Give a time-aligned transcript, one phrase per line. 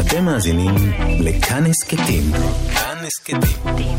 [0.00, 0.74] אתם מאזינים
[1.20, 2.22] לכאן הסכתים.
[2.74, 3.98] כאן הסכתים.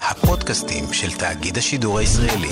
[0.00, 2.48] הפודקאסטים של תאגיד השידור הישראלי.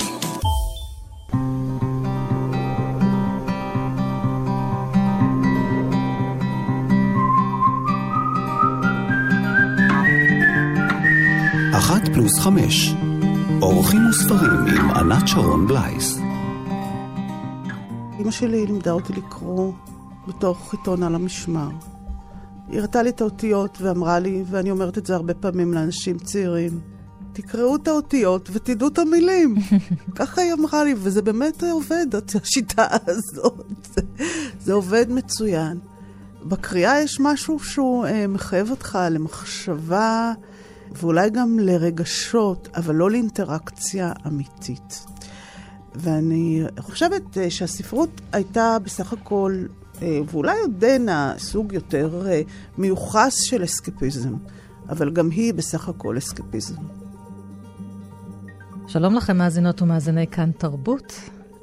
[11.77, 12.93] אחת פלוס חמש.
[13.61, 16.17] אורחים וספרים עם ענת שרון בלייס.
[18.19, 19.73] אמא שלי לימדה אותי לקרוא
[20.27, 21.69] בתוך עיתון על המשמר.
[22.69, 26.79] היא הראתה לי את האותיות ואמרה לי, ואני אומרת את זה הרבה פעמים לאנשים צעירים,
[27.33, 29.55] תקראו את האותיות ותדעו את המילים.
[30.19, 33.65] ככה היא אמרה לי, וזה באמת עובד, השיטה הזאת.
[33.95, 34.01] זה,
[34.59, 35.79] זה עובד מצוין.
[36.43, 40.33] בקריאה יש משהו שהוא אה, מחייב אותך למחשבה
[40.91, 45.05] ואולי גם לרגשות, אבל לא לאינטראקציה אמיתית.
[45.95, 49.65] ואני חושבת אה, שהספרות הייתה בסך הכל,
[49.99, 52.41] ואולי עודנה, סוג יותר אה,
[52.77, 54.33] מיוחס של אסקפיזם,
[54.89, 56.75] אבל גם היא בסך הכל אסקפיזם.
[58.87, 61.13] שלום לכם, מאזינות ומאזיני כאן תרבות.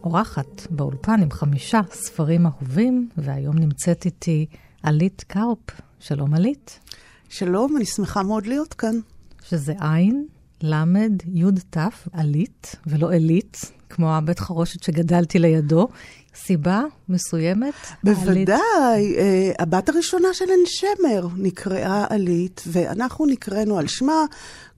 [0.05, 4.47] אורחת באולפן עם חמישה ספרים אהובים, והיום נמצאת איתי
[4.83, 5.81] עלית קרפ.
[6.01, 6.81] שלום עלית.
[7.29, 8.95] שלום, אני שמחה מאוד להיות כאן.
[9.49, 10.27] שזה עין,
[10.63, 15.89] למד, יוד, תף, עלית, ולא אלית, כמו הבית חרושת שגדלתי לידו.
[16.35, 17.75] סיבה מסוימת?
[18.05, 19.17] בוודאי.
[19.17, 24.25] Uh, הבת הראשונה של עין שמר נקראה עלית, ואנחנו נקראנו על שמה.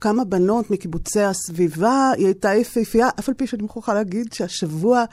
[0.05, 5.05] כמה בנות מקיבוצי הסביבה, היא הייתה יפהפייה, אף על פי שאני מוכרחה להגיד שהשבוע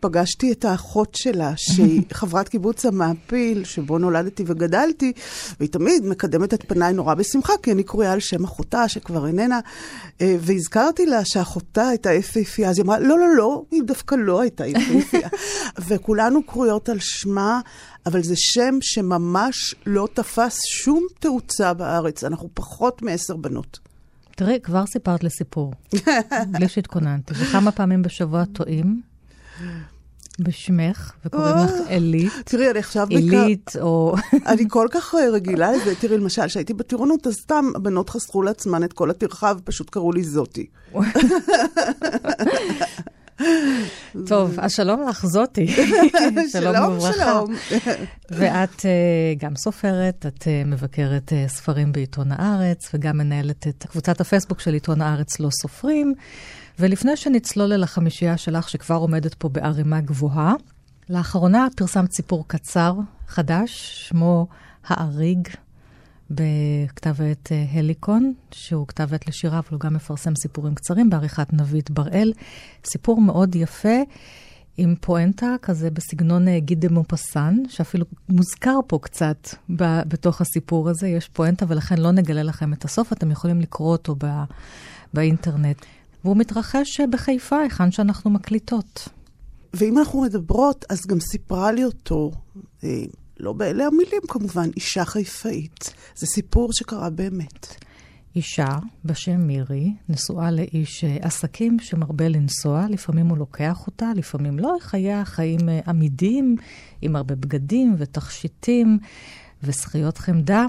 [0.00, 5.12] פגשתי את האחות שלה, שהיא חברת קיבוץ המעפיל, שבו נולדתי וגדלתי,
[5.60, 9.60] והיא תמיד מקדמת את פניי נורא בשמחה, כי אני קרויה על שם אחותה, שכבר איננה,
[10.20, 14.40] אה, והזכרתי לה שאחותה הייתה יפהפייה, אז היא אמרה, לא, לא, לא, היא דווקא לא
[14.40, 15.28] הייתה יפהפייה.
[15.90, 17.60] וכולנו קרויות על שמה.
[18.06, 22.24] אבל זה שם שממש לא תפס שום תאוצה בארץ.
[22.24, 23.78] אנחנו פחות מעשר בנות.
[24.36, 25.72] תראי, כבר סיפרת לי סיפור,
[26.52, 27.34] בלי שהתכוננתי.
[27.36, 29.00] וכמה פעמים בשבוע טועים
[30.38, 32.32] בשמך, וקוראים לך אלית.
[32.44, 33.08] תראי, אני עכשיו...
[33.12, 34.14] אלית, או...
[34.46, 35.94] אני כל כך אה, רגילה לזה.
[35.94, 40.22] תראי, למשל, כשהייתי בטירונות, אז סתם הבנות חסכו לעצמן את כל הטרחה, ופשוט קראו לי
[40.22, 40.66] זאתי.
[44.26, 45.66] טוב, אז שלום לך, זאתי.
[46.52, 47.54] שלום שלום.
[48.30, 48.84] ואת uh,
[49.38, 54.74] גם סופרת, את uh, מבקרת uh, ספרים בעיתון הארץ, וגם מנהלת את קבוצת הפייסבוק של
[54.74, 56.14] עיתון הארץ לא סופרים.
[56.78, 60.54] ולפני שנצלול אל החמישייה שלך, שכבר עומדת פה בערימה גבוהה,
[61.10, 62.94] לאחרונה פרסמת סיפור קצר,
[63.28, 64.46] חדש, שמו
[64.86, 65.48] האריג,
[66.30, 71.52] בכתב העת אה, הליקון, שהוא כתב עת לשירה, אבל הוא גם מפרסם סיפורים קצרים בעריכת
[71.52, 72.32] נבית בראל.
[72.84, 73.98] סיפור מאוד יפה,
[74.76, 80.88] עם פואנטה כזה בסגנון אה, גיד דה מופסן, שאפילו מוזכר פה קצת ב- בתוך הסיפור
[80.88, 84.44] הזה, יש פואנטה, ולכן לא נגלה לכם את הסוף, אתם יכולים לקרוא אותו ב-
[85.14, 85.76] באינטרנט.
[86.24, 89.08] והוא מתרחש אה, בחיפה, היכן שאנחנו מקליטות.
[89.74, 92.30] ואם אנחנו מדברות, אז גם סיפרה לי אותו
[93.40, 95.94] לא באלה המילים כמובן, אישה חיפאית.
[96.16, 97.74] זה סיפור שקרה באמת.
[98.36, 104.76] אישה בשם מירי, נשואה לאיש אה, עסקים שמרבה לנסוע, לפעמים הוא לוקח אותה, לפעמים לא,
[104.80, 106.56] חייה חיים אה, עמידים,
[107.02, 108.98] עם הרבה בגדים ותכשיטים
[109.62, 110.66] וזכיות חמדה.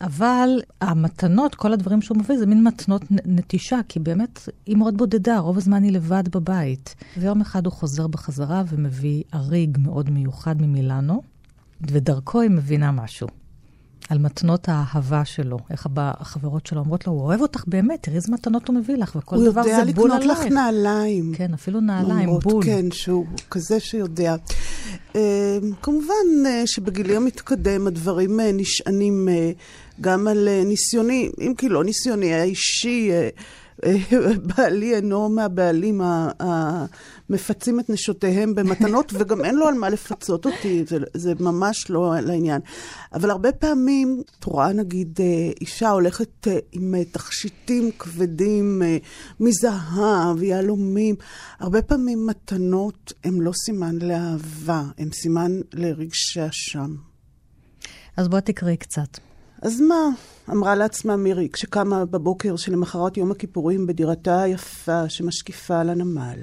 [0.00, 0.48] אבל
[0.80, 5.56] המתנות, כל הדברים שהוא מביא, זה מין מתנות נטישה, כי באמת היא מאוד בודדה, רוב
[5.56, 6.94] הזמן היא לבד בבית.
[7.16, 11.22] ויום אחד הוא חוזר בחזרה ומביא אריג מאוד מיוחד ממילאנו,
[11.90, 13.28] ודרכו היא מבינה משהו.
[14.08, 18.32] על מתנות האהבה שלו, איך החברות שלו אומרות לו, הוא אוהב אותך באמת, תראי איזה
[18.32, 19.98] מתנות הוא מביא לך, וכל דבר זה בול עלייך.
[19.98, 21.32] הוא יודע לקנות לך נעליים.
[21.36, 22.64] כן, אפילו נעליים, אומרות, בול.
[22.64, 24.34] כן, שהוא כזה שיודע.
[25.12, 25.16] Uh,
[25.82, 31.84] כמובן uh, שבגילי המתקדם הדברים uh, נשענים uh, גם על uh, ניסיוני, אם כי לא
[31.84, 33.84] ניסיוני האישי, uh,
[34.56, 36.00] בעלי אינו מהבעלים
[37.32, 42.14] המפצים את נשותיהם במתנות, וגם אין לו על מה לפצות אותי, זה, זה ממש לא
[42.20, 42.60] לעניין.
[43.14, 45.20] אבל הרבה פעמים, את רואה נגיד
[45.60, 48.96] אישה הולכת אה, עם אה, תכשיטים כבדים אה,
[49.40, 51.14] מזהב, יהלומים,
[51.58, 56.94] הרבה פעמים מתנות הן לא סימן לאהבה, הן סימן לרגשי אשם.
[58.16, 59.18] אז בוא תקראי קצת.
[59.62, 60.08] אז מה?
[60.50, 66.38] אמרה לעצמה מירי, כשקמה בבוקר שלמחרת יום הכיפורים בדירתה היפה שמשקיפה על הנמל.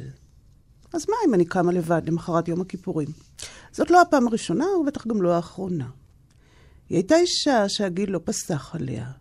[0.93, 3.07] אז מה אם אני קמה לבד למחרת יום הכיפורים?
[3.71, 5.87] זאת לא הפעם הראשונה, ובטח גם לא האחרונה.
[6.89, 9.11] היא הייתה אישה שהגיל לא פסח עליה,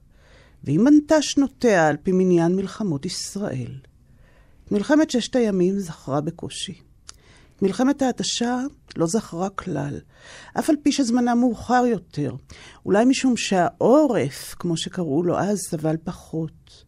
[0.64, 3.72] והיא מנתה שנותיה על פי מניין מלחמות ישראל.
[4.70, 6.80] מלחמת ששת הימים זכרה בקושי.
[7.62, 8.60] מלחמת ההתשה
[8.96, 10.00] לא זכרה כלל,
[10.58, 12.34] אף על פי שזמנה מאוחר יותר,
[12.86, 16.84] אולי משום שהעורף, כמו שקראו לו אז, סבל פחות.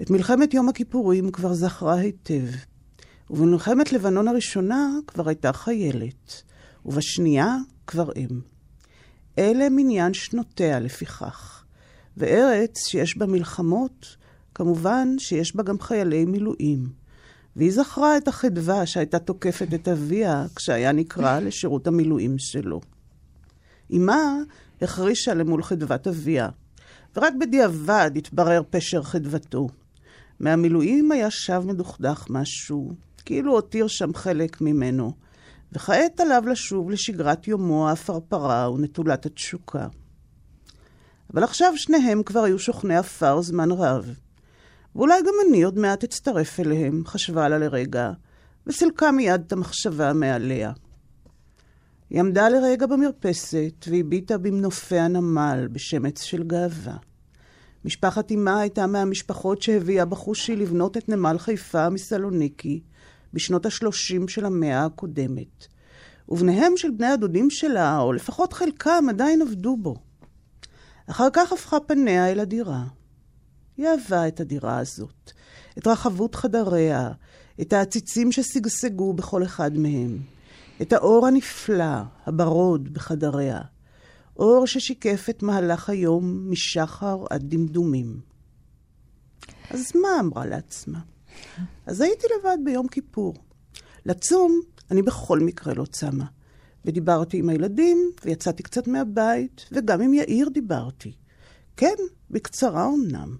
[0.00, 2.44] את מלחמת יום הכיפורים כבר זכרה היטב,
[3.32, 6.42] ובמלחמת לבנון הראשונה כבר הייתה חיילת,
[6.86, 7.56] ובשנייה
[7.86, 8.40] כבר אם.
[9.38, 11.64] אלה מניין שנותיה לפיכך,
[12.16, 14.16] וארץ שיש בה מלחמות,
[14.54, 16.88] כמובן שיש בה גם חיילי מילואים.
[17.56, 22.80] והיא זכרה את החדווה שהייתה תוקפת את אביה כשהיה נקרא לשירות המילואים שלו.
[23.92, 24.36] אמה
[24.82, 26.48] החרישה למול חדוות אביה,
[27.16, 29.68] ורק בדיעבד התברר פשר חדוותו.
[30.40, 32.92] מהמילואים היה שב מדוכדך משהו,
[33.24, 35.12] כאילו הותיר שם חלק ממנו,
[35.72, 39.88] וכעת עליו לשוב לשגרת יומו העפרפרה ונטולת התשוקה.
[41.34, 44.14] אבל עכשיו שניהם כבר היו שוכני עפר זמן רב.
[44.96, 48.12] ואולי גם אני עוד מעט אצטרף אליהם, חשבה לה לרגע,
[48.66, 50.72] וסילקה מיד את המחשבה מעליה.
[52.10, 56.96] היא עמדה לרגע במרפסת והביטה במנופי הנמל בשמץ של גאווה.
[57.84, 62.80] משפחת אמה הייתה מהמשפחות שהביאה בחושי לבנות את נמל חיפה מסלוניקי
[63.32, 65.66] בשנות ה-30 של המאה הקודמת.
[66.28, 69.96] ובניהם של בני הדודים שלה, או לפחות חלקם, עדיין עבדו בו.
[71.06, 72.84] אחר כך הפכה פניה אל הדירה.
[73.76, 75.32] היא אהבה את הדירה הזאת,
[75.78, 77.10] את רחבות חדריה,
[77.60, 80.18] את העציצים ששגשגו בכל אחד מהם,
[80.82, 83.60] את האור הנפלא, הברוד בחדריה,
[84.36, 88.20] אור ששיקף את מהלך היום משחר עד דמדומים.
[89.70, 90.98] אז מה אמרה לעצמה?
[91.86, 93.34] אז הייתי לבד ביום כיפור.
[94.06, 96.24] לצום, אני בכל מקרה לא צמה.
[96.84, 101.12] ודיברתי עם הילדים, ויצאתי קצת מהבית, וגם עם יאיר דיברתי.
[101.76, 101.94] כן,
[102.30, 103.36] בקצרה אמנם.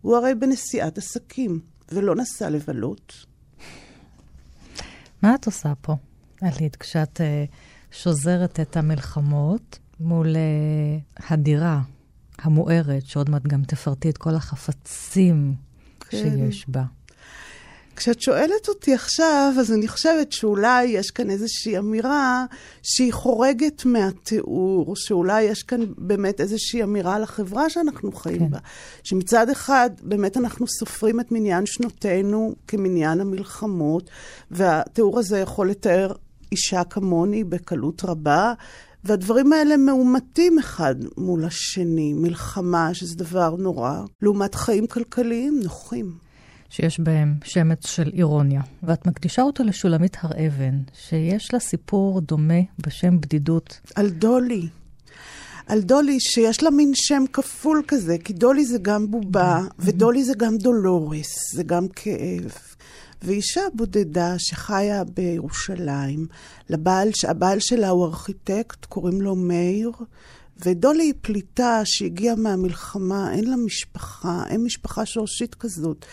[0.00, 1.60] הוא הרי בנסיעת עסקים,
[1.92, 3.26] ולא נסע לבלות.
[5.22, 5.96] מה את עושה פה,
[6.40, 7.22] עלית, כשאת uh,
[7.90, 11.80] שוזרת את המלחמות מול uh, הדירה
[12.38, 15.54] המוארת, שעוד מעט גם תפרטי את כל החפצים
[16.00, 16.18] כן.
[16.18, 16.84] שיש בה?
[18.00, 22.44] כשאת שואלת אותי עכשיו, אז אני חושבת שאולי יש כאן איזושהי אמירה
[22.82, 28.50] שהיא חורגת מהתיאור, שאולי יש כאן באמת איזושהי אמירה על החברה שאנחנו חיים כן.
[28.50, 28.58] בה.
[29.02, 34.10] שמצד אחד, באמת אנחנו סופרים את מניין שנותינו כמניין המלחמות,
[34.50, 36.12] והתיאור הזה יכול לתאר
[36.52, 38.52] אישה כמוני בקלות רבה.
[39.04, 46.29] והדברים האלה מאומתים אחד מול השני, מלחמה, שזה דבר נורא, לעומת חיים כלכליים נוחים.
[46.70, 50.78] שיש בהם שמץ של אירוניה, ואת מקדישה אותו לשולמית הר אבן,
[51.08, 53.80] שיש לה סיפור דומה בשם בדידות.
[53.94, 54.68] על דולי.
[55.66, 59.72] על דולי שיש לה מין שם כפול כזה, כי דולי זה גם בובה, mm-hmm.
[59.78, 62.52] ודולי זה גם דולורס, זה גם כאב.
[63.22, 66.26] ואישה בודדה שחיה בירושלים,
[66.70, 69.90] לבעל, הבעל שלה הוא ארכיטקט, קוראים לו מאיר,
[70.64, 76.06] ודולי היא פליטה שהגיעה מהמלחמה, אין לה משפחה, אין משפחה שורשית כזאת.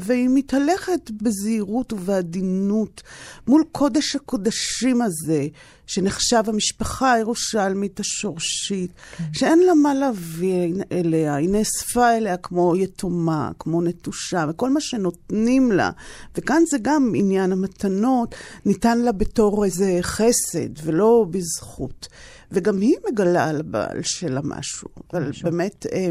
[0.00, 3.02] והיא מתהלכת בזהירות ובעדינות
[3.46, 5.46] מול קודש הקודשים הזה,
[5.86, 9.24] שנחשב המשפחה הירושלמית השורשית, כן.
[9.32, 15.72] שאין לה מה להביא אליה, היא נאספה אליה כמו יתומה, כמו נטושה, וכל מה שנותנים
[15.72, 15.90] לה,
[16.36, 18.34] וכאן זה גם עניין המתנות,
[18.66, 22.08] ניתן לה בתור איזה חסד, ולא בזכות.
[22.52, 24.88] וגם היא מגלה על הבעל שלה משהו.
[25.12, 25.30] אבל.
[25.42, 26.08] באמת, אה,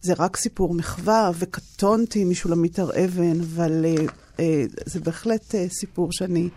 [0.00, 4.04] זה רק סיפור מחווה, וקטונתי משולמית הר אבן, אבל אה,
[4.40, 6.48] אה, זה בהחלט סיפור שאני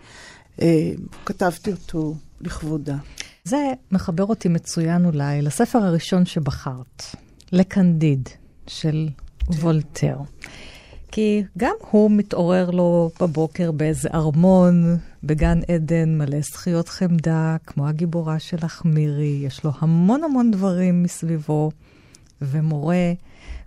[1.24, 2.96] כתבתי אותו לכבודה.
[3.44, 3.56] זה
[3.92, 7.02] מחבר אותי מצוין אולי לספר הראשון שבחרת,
[7.52, 8.28] לקנדיד,
[8.66, 9.08] של
[9.48, 10.16] וולטר.
[11.12, 18.38] כי גם הוא מתעורר לו בבוקר באיזה ארמון בגן עדן מלא זכיות חמדה, כמו הגיבורה
[18.38, 21.70] שלך מירי, יש לו המון המון דברים מסביבו,
[22.42, 23.12] ומורה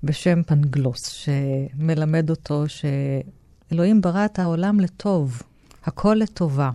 [0.04, 5.42] בשם פנגלוס, שמלמד אותו שאלוהים ברא את העולם לטוב,
[5.84, 6.72] הכל לטובה,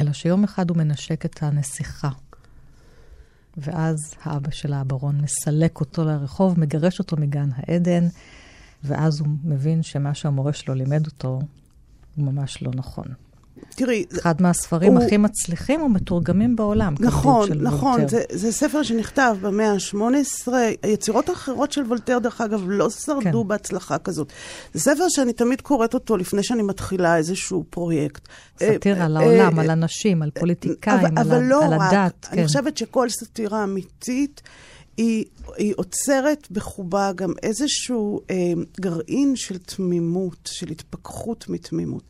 [0.00, 2.10] אלא שיום אחד הוא מנשק את הנסיכה.
[3.56, 8.04] ואז האבא של האברון מסלק אותו לרחוב, מגרש אותו מגן העדן,
[8.84, 11.40] ואז הוא מבין שמה שהמורה שלו לימד אותו
[12.16, 13.06] הוא ממש לא נכון.
[13.70, 14.04] תראי...
[14.20, 15.04] אחד מהספרים הוא...
[15.04, 16.94] הכי מצליחים ומתורגמים בעולם.
[17.00, 18.08] נכון, נכון.
[18.08, 20.48] זה, זה ספר שנכתב במאה ה-18.
[20.82, 23.48] היצירות האחרות של וולטר, דרך אגב, לא שרדו כן.
[23.48, 24.32] בהצלחה כזאת.
[24.74, 28.28] זה ספר שאני תמיד קוראת אותו לפני שאני מתחילה איזשהו פרויקט.
[28.58, 31.92] סאטירה על העולם, על אנשים, על פוליטיקאים, אבל, על, לא על רק.
[31.92, 32.26] הדת.
[32.30, 32.46] אני כן.
[32.46, 34.42] חושבת שכל סאטירה אמיתית...
[34.98, 35.24] היא,
[35.56, 42.02] היא עוצרת בחובה גם איזשהו אה, גרעין של תמימות, של התפכחות מתמימות.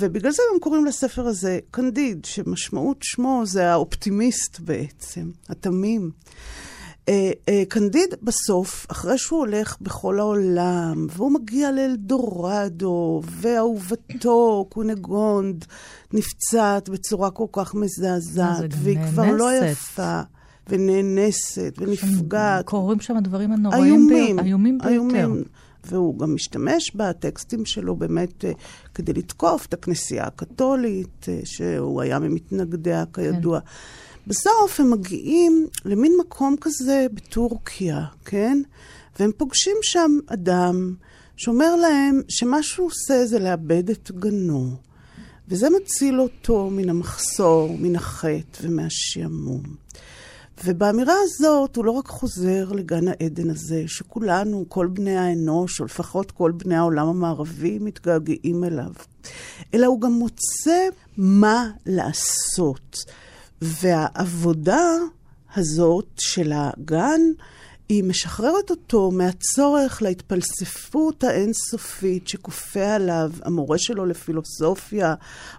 [0.00, 6.10] ובגלל זה הם קוראים לספר הזה קנדיד, שמשמעות שמו זה האופטימיסט בעצם, התמים.
[7.08, 15.64] אה, אה, קנדיד בסוף, אחרי שהוא הולך בכל העולם, והוא מגיע לאלדורדו, ואהובתו, קונגונד,
[16.12, 18.98] נפצעת בצורה כל כך מזעזעת, והיא.
[19.10, 20.20] כבר לא יפה.
[20.72, 22.66] ונאנסת, ונפגעת.
[22.66, 24.40] קורים שם הדברים הנוראים איומים, ב...
[24.40, 24.90] איומים ביותר.
[24.94, 25.44] איומים.
[25.84, 28.48] והוא גם משתמש בטקסטים שלו באמת uh,
[28.94, 33.60] כדי לתקוף את הכנסייה הקתולית, uh, שהוא היה ממתנגדיה כידוע.
[33.60, 33.66] כן.
[34.26, 38.62] בסוף הם מגיעים למין מקום כזה בטורקיה, כן?
[39.18, 40.94] והם פוגשים שם אדם
[41.36, 44.76] שאומר להם שמה שהוא עושה זה לאבד את גנו.
[45.48, 49.62] וזה מציל אותו מן המחסור, מן החטא ומהשעמום.
[50.64, 56.30] ובאמירה הזאת הוא לא רק חוזר לגן העדן הזה, שכולנו, כל בני האנוש, או לפחות
[56.30, 58.92] כל בני העולם המערבי, מתגעגעים אליו,
[59.74, 62.96] אלא הוא גם מוצא מה לעשות.
[63.62, 64.88] והעבודה
[65.54, 67.20] הזאת של הגן,
[67.92, 75.14] היא משחררת אותו מהצורך להתפלספות האינסופית שכופה עליו המורה שלו לפילוסופיה,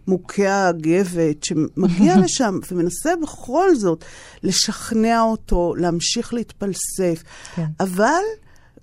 [0.08, 4.06] מוכה הגבת, שמגיע לשם ומנסה בכל זאת
[4.44, 7.24] לשכנע אותו להמשיך להתפלסף.
[7.56, 7.66] כן.
[7.80, 8.24] אבל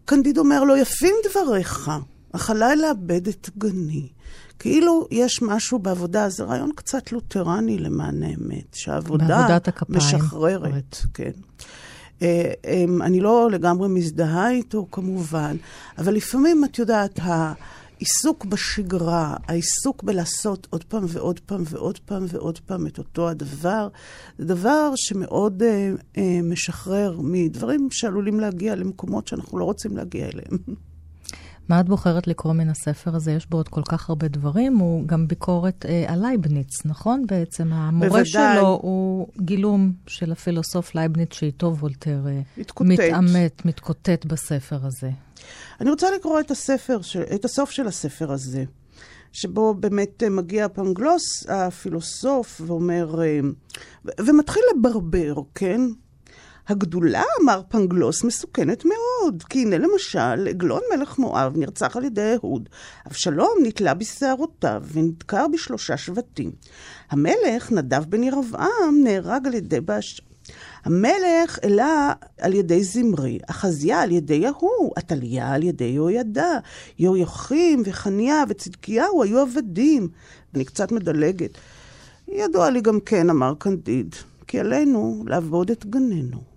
[0.04, 1.90] קנדיד אומר לו, יפים דבריך,
[2.32, 4.08] אך עליי לאבד את גני.
[4.58, 10.96] כאילו יש משהו בעבודה, זה רעיון קצת לותרני למען האמת, שהעבודה משחררת.
[11.14, 11.30] כן.
[12.22, 15.56] אה, אמ, אני לא לגמרי מזדהה איתו כמובן,
[15.98, 22.58] אבל לפעמים, את יודעת, העיסוק בשגרה, העיסוק בלעשות עוד פעם ועוד פעם ועוד פעם ועוד
[22.58, 23.88] פעם את אותו הדבר,
[24.38, 30.58] זה דבר שמאוד אה, אה, משחרר מדברים שעלולים להגיע למקומות שאנחנו לא רוצים להגיע אליהם.
[31.70, 33.32] מה את בוחרת לקרוא מן הספר הזה?
[33.32, 34.76] יש בו עוד כל כך הרבה דברים.
[34.76, 37.24] הוא גם ביקורת אה, על לייבניץ, נכון?
[37.26, 38.24] בעצם המורה בוודאי.
[38.24, 42.40] שלו הוא גילום של הפילוסוף לייבניץ, שאיתו וולטר אה,
[42.80, 45.10] מתעמת, מתקוטט בספר הזה.
[45.80, 46.98] אני רוצה לקרוא את הספר,
[47.34, 48.64] את הסוף של הספר הזה.
[49.32, 53.40] שבו באמת אה, מגיע פנגלוס, הפילוסוף, ואומר, אה,
[54.20, 55.80] ומתחיל לברבר, כן?
[56.70, 62.68] הגדולה, אמר פנגלוס, מסוכנת מאוד, כי הנה למשל, עגלון מלך מואב נרצח על ידי אהוד,
[63.06, 66.50] אבשלום נתלה בשערותיו ונדקר בשלושה שבטים.
[67.10, 70.20] המלך, נדב בן ירבעם, נהרג על ידי באש...
[70.84, 76.58] המלך אלה על ידי זמרי, אחזיה על ידי ההוא, עתליה על ידי יהוידע,
[76.98, 80.08] יהויכים וחניה וצדקיהו היו עבדים.
[80.54, 81.58] אני קצת מדלגת.
[82.28, 84.14] ידוע לי גם כן, אמר קנדיד,
[84.46, 86.49] כי עלינו לעבוד את גננו.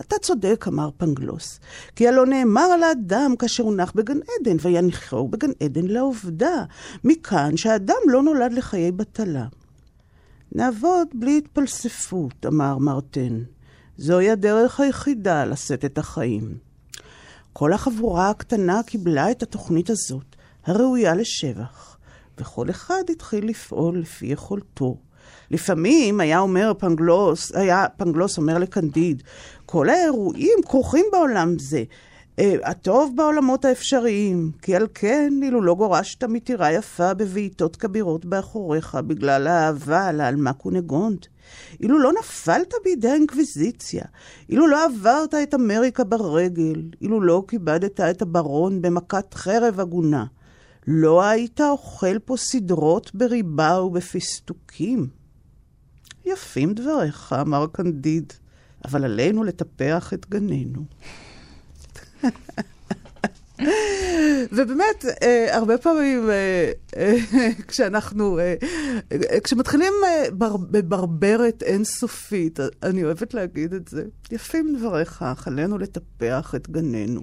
[0.00, 1.60] אתה צודק, אמר פנגלוס,
[1.96, 6.64] כי הלא נאמר על האדם כאשר הונח בגן עדן, ויניחו בגן עדן לעובדה.
[7.04, 9.46] מכאן שהאדם לא נולד לחיי בטלה.
[10.52, 13.42] נעבוד בלי התפלספות, אמר מרטן.
[13.96, 16.58] זוהי הדרך היחידה לשאת את החיים.
[17.52, 20.36] כל החבורה הקטנה קיבלה את התוכנית הזאת,
[20.66, 21.98] הראויה לשבח,
[22.38, 24.96] וכל אחד התחיל לפעול לפי יכולתו.
[25.50, 29.22] לפעמים היה אומר פנגלוס, היה פנגלוס אומר לקנדיד,
[29.66, 31.84] כל האירועים כרוכים בעולם זה.
[32.40, 38.94] Uh, הטוב בעולמות האפשריים, כי על כן, אילו לא גורשת מטירה יפה בבעיטות כבירות באחוריך
[38.94, 41.26] בגלל האהבה לעלמה קונגונד,
[41.80, 44.04] אילו לא נפלת בידי האינקוויזיציה,
[44.48, 50.24] אילו לא עברת את אמריקה ברגל, אילו לא כיבדת את הברון במכת חרב הגונה,
[50.86, 55.23] לא היית אוכל פה סדרות בריבה ובפיסטוקים.
[56.24, 58.32] יפים דבריך, אמר קנדיד,
[58.84, 60.84] אבל עלינו לטפח את גננו.
[64.52, 67.16] ובאמת, אה, הרבה פעמים אה, אה,
[67.68, 68.54] כשאנחנו, אה,
[69.12, 76.54] אה, כשמתחילים אה, בר, בברברת אינסופית, אני אוהבת להגיד את זה, יפים דבריך, עלינו לטפח
[76.54, 77.20] את גננו.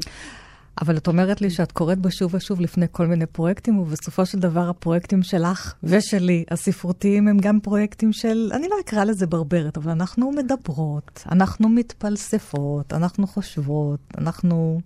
[0.82, 4.40] אבל את אומרת לי שאת קוראת בו שוב ושוב לפני כל מיני פרויקטים, ובסופו של
[4.40, 9.92] דבר הפרויקטים שלך ושלי, הספרותיים, הם גם פרויקטים של, אני לא אקרא לזה ברברת, אבל
[9.92, 14.82] אנחנו מדברות, אנחנו מתפלספות, אנחנו חושבות, אנחנו...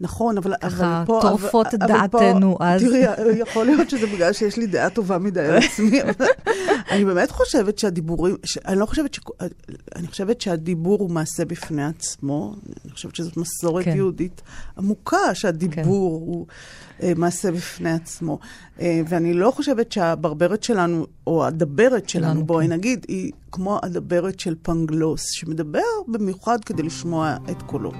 [0.00, 1.18] נכון, אבל, ככה אבל פה...
[1.22, 2.82] טורפות את דעתנו פה, אז.
[2.82, 6.00] תראי, יכול להיות שזה בגלל שיש לי דעה טובה מדי על עצמי,
[6.90, 8.58] אני באמת חושבת שהדיבורים, ש...
[8.58, 9.20] אני לא חושבת ש...
[9.96, 13.96] אני חושבת שהדיבור הוא מעשה בפני עצמו, אני חושבת שזאת מסורת כן.
[13.96, 14.42] יהודית
[14.78, 15.34] עמוקה.
[15.36, 16.26] שהדיבור כן.
[16.26, 16.46] הוא
[17.02, 18.38] אה, מעשה בפני עצמו.
[18.80, 22.72] אה, ואני לא חושבת שהברברת שלנו, או הדברת שלנו, שלנו בואי כן.
[22.72, 27.92] נגיד, היא כמו הדברת של פנגלוס, שמדבר במיוחד כדי לשמוע את קולו.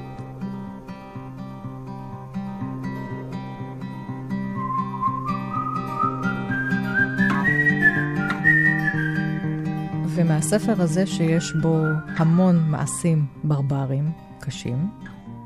[10.16, 11.76] ומהספר הזה שיש בו
[12.16, 14.88] המון מעשים ברברים קשים,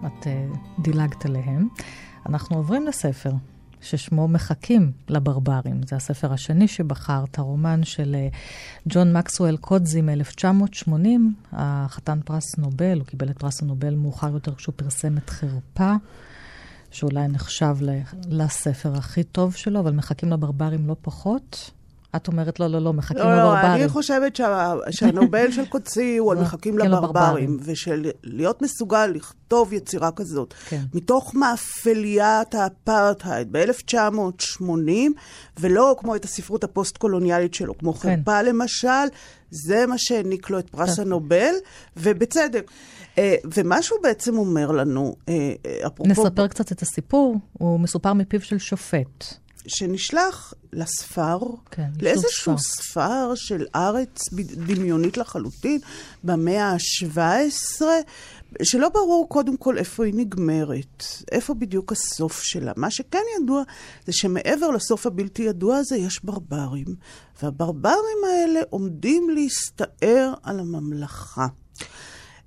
[0.07, 1.69] את uh, דילגת עליהם,
[2.26, 3.33] אנחנו עוברים לספר
[3.80, 5.80] ששמו מחכים לברברים.
[5.87, 8.37] זה הספר השני שבחרת, הרומן של uh,
[8.88, 11.07] ג'ון מקסואל קודזי מ-1980,
[11.52, 15.95] החתן פרס נובל, הוא קיבל את פרס הנובל מאוחר יותר כשהוא פרסם את חרפה.
[16.90, 17.76] שאולי נחשב
[18.28, 21.71] לספר הכי טוב שלו, אבל מחכים לברברים לא פחות.
[22.17, 23.71] את אומרת, לא, לא, לא, מחכים לא, לברברים.
[23.71, 29.73] לא, אני חושבת שה, שהנובל של קודסי הוא על מחכים לברברים, ושל להיות מסוגל לכתוב
[29.73, 30.83] יצירה כזאת, כן.
[30.95, 34.90] מתוך מאפליית האפרטהייד ב-1980,
[35.61, 38.17] ולא כמו את הספרות הפוסט-קולוניאלית שלו, כמו כן.
[38.17, 39.07] חרפה למשל,
[39.50, 41.02] זה מה שהעניק לו את פרס כן.
[41.02, 41.55] הנובל,
[41.97, 42.71] ובצדק.
[43.19, 46.11] אה, ומה שהוא בעצם אומר לנו, אה, אה, אפרופו...
[46.11, 49.35] נספר קצת את הסיפור, הוא מסופר מפיו של שופט.
[49.67, 51.38] שנשלח לספר,
[51.71, 52.83] כן, לאיזשהו ספר.
[52.83, 54.29] ספר של ארץ
[54.67, 55.81] דמיונית לחלוטין,
[56.25, 57.83] במאה ה-17,
[58.62, 62.73] שלא ברור קודם כל איפה היא נגמרת, איפה בדיוק הסוף שלה.
[62.76, 63.62] מה שכן ידוע
[64.07, 66.95] זה שמעבר לסוף הבלתי ידוע הזה יש ברברים,
[67.43, 71.47] והברברים האלה עומדים להסתער על הממלכה.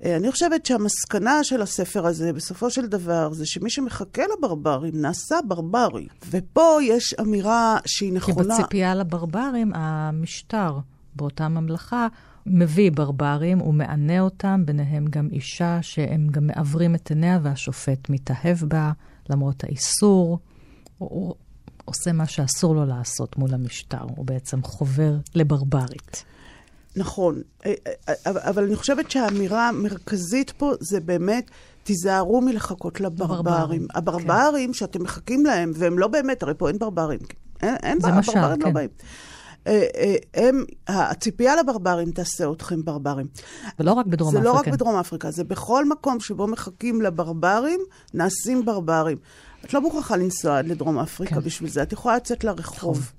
[0.06, 5.36] אה, אני חושבת שהמסקנה של הספר הזה, בסופו של דבר, זה שמי שמחכה לברברים נעשה
[5.48, 6.08] ברברי.
[6.30, 8.56] ופה יש אמירה שהיא נכונה.
[8.56, 10.78] כי בציפייה לברברים, המשטר
[11.16, 12.08] באותה ממלכה
[12.46, 18.58] מביא ברברים, הוא מענה אותם, ביניהם גם אישה שהם גם מעוורים את עיניה והשופט מתאהב
[18.68, 18.92] בה,
[19.30, 20.40] למרות האיסור.
[20.98, 21.36] הוא, הוא
[21.86, 26.24] עושה מה שאסור לו לעשות מול המשטר, הוא בעצם חובר לברברית.
[26.96, 27.74] נכון, אה,
[28.10, 31.52] אה, אבל אני חושבת שהאמירה המרכזית פה זה באמת,
[31.84, 33.88] תיזהרו מלחכות לברברים.
[33.96, 34.74] הברברים כן.
[34.74, 37.20] שאתם מחכים להם, והם לא באמת, הרי פה אין ברברים.
[37.62, 38.62] אין, אין זה משל, לא כן.
[38.62, 38.90] לא באים.
[39.68, 43.28] אה, הם, הציפייה לברברים תעשה אתכם ברברים.
[43.80, 44.52] ולא רק בדרום זה אפריקה.
[44.52, 47.80] זה לא רק בדרום אפריקה, זה בכל מקום שבו מחכים לברברים,
[48.14, 49.18] נעשים ברברים.
[49.66, 51.42] את לא מוכרחה לנסוע עד לדרום אפריקה כן.
[51.42, 53.12] בשביל זה, את יכולה לצאת לרחוב.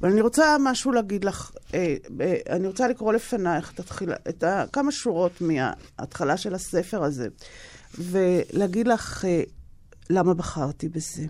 [0.00, 4.44] אבל אני רוצה משהו להגיד לך, אה, אה, אני רוצה לקרוא לפנייך את, התחילה, את
[4.72, 7.28] כמה שורות מההתחלה של הספר הזה,
[7.98, 9.42] ולהגיד לך אה,
[10.10, 11.26] למה בחרתי בזה.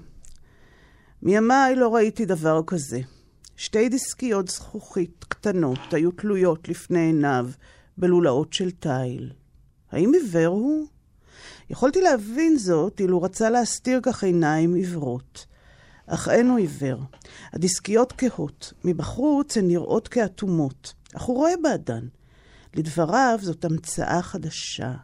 [1.23, 3.01] מימיי לא ראיתי דבר כזה.
[3.57, 7.49] שתי דיסקיות זכוכית קטנות היו תלויות לפני עיניו
[7.99, 9.33] בלולאות של תיל.
[9.93, 10.87] האם עיוור הוא?
[11.71, 15.47] יכולתי להבין זאת אילו רצה להסתיר כך עיניים עיוורות.
[16.09, 17.01] אך אין הוא עיוור.
[17.53, 22.07] הדיסקיות כהות, מבחוץ הן נראות כאטומות, אך הוא רואה בעדן.
[22.75, 24.95] לדבריו זאת המצאה חדשה.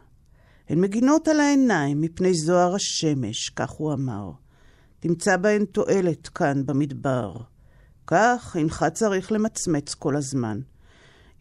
[0.69, 4.31] הן מגינות על העיניים מפני זוהר השמש, כך הוא אמר.
[4.99, 7.35] תמצא בהן תועלת כאן במדבר.
[8.07, 10.59] כך אינך צריך למצמץ כל הזמן.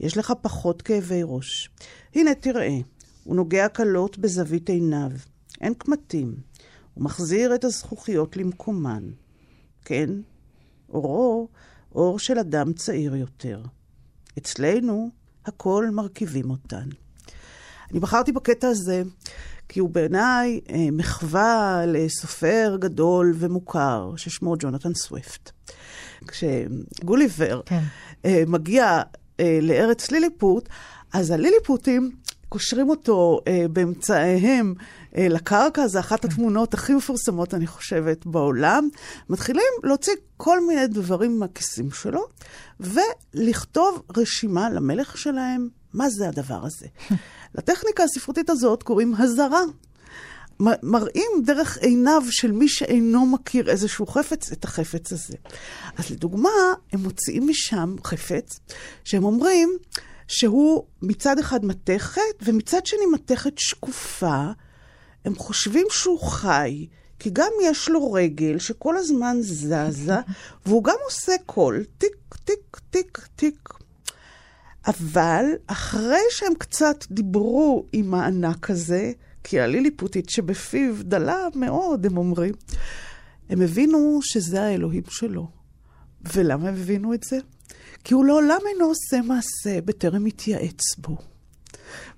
[0.01, 1.71] יש לך פחות כאבי ראש.
[2.15, 2.79] הנה, תראה,
[3.25, 5.11] הוא נוגע קלות בזווית עיניו.
[5.61, 6.35] אין קמטים.
[6.95, 9.11] הוא מחזיר את הזכוכיות למקומן.
[9.85, 10.11] כן,
[10.93, 11.49] אורו
[11.95, 13.61] אור של אדם צעיר יותר.
[14.39, 15.11] אצלנו
[15.47, 16.89] הכל מרכיבים אותן.
[17.91, 19.03] אני בחרתי בקטע הזה
[19.69, 25.51] כי הוא בעיניי אה, מחווה לסופר גדול ומוכר ששמו ג'ונתן סוויפט.
[26.27, 27.83] כשגוליבר כן.
[28.25, 29.03] אה, מגיע
[29.41, 30.69] אה, לארץ ליליפוט,
[31.13, 32.11] אז הליליפוטים
[32.49, 34.75] קושרים אותו אה, באמצעיהם
[35.17, 38.89] אה, לקרקע, זה אחת התמונות הכי מפורסמות, אני חושבת, בעולם.
[39.29, 42.27] מתחילים להוציא כל מיני דברים מהכיסים שלו,
[42.81, 46.87] ולכתוב רשימה למלך שלהם, מה זה הדבר הזה.
[47.55, 49.63] לטכניקה הספרותית הזאת קוראים הזרה.
[50.83, 55.35] מראים דרך עיניו של מי שאינו מכיר איזשהו חפץ, את החפץ הזה.
[55.99, 56.51] אז לדוגמה,
[56.93, 58.61] הם מוציאים משם חפץ,
[59.05, 59.79] שהם אומרים
[60.29, 64.45] שהוא מצד אחד מתכת, ומצד שני מתכת שקופה,
[65.25, 66.87] הם חושבים שהוא חי,
[67.19, 70.17] כי גם יש לו רגל שכל הזמן זזה,
[70.67, 73.69] והוא גם עושה קול, טיק, טיק, טיק, טיק.
[74.87, 79.13] אבל אחרי שהם קצת דיברו עם הענק הזה,
[79.45, 82.55] כי הליליפוטית שבפיו דלה מאוד, הם אומרים,
[83.49, 85.49] הם הבינו שזה האלוהים שלו.
[86.35, 87.39] ולמה הם הבינו את זה?
[88.05, 91.17] כי הוא לעולם אינו עושה מעשה בטרם יתייעץ בו.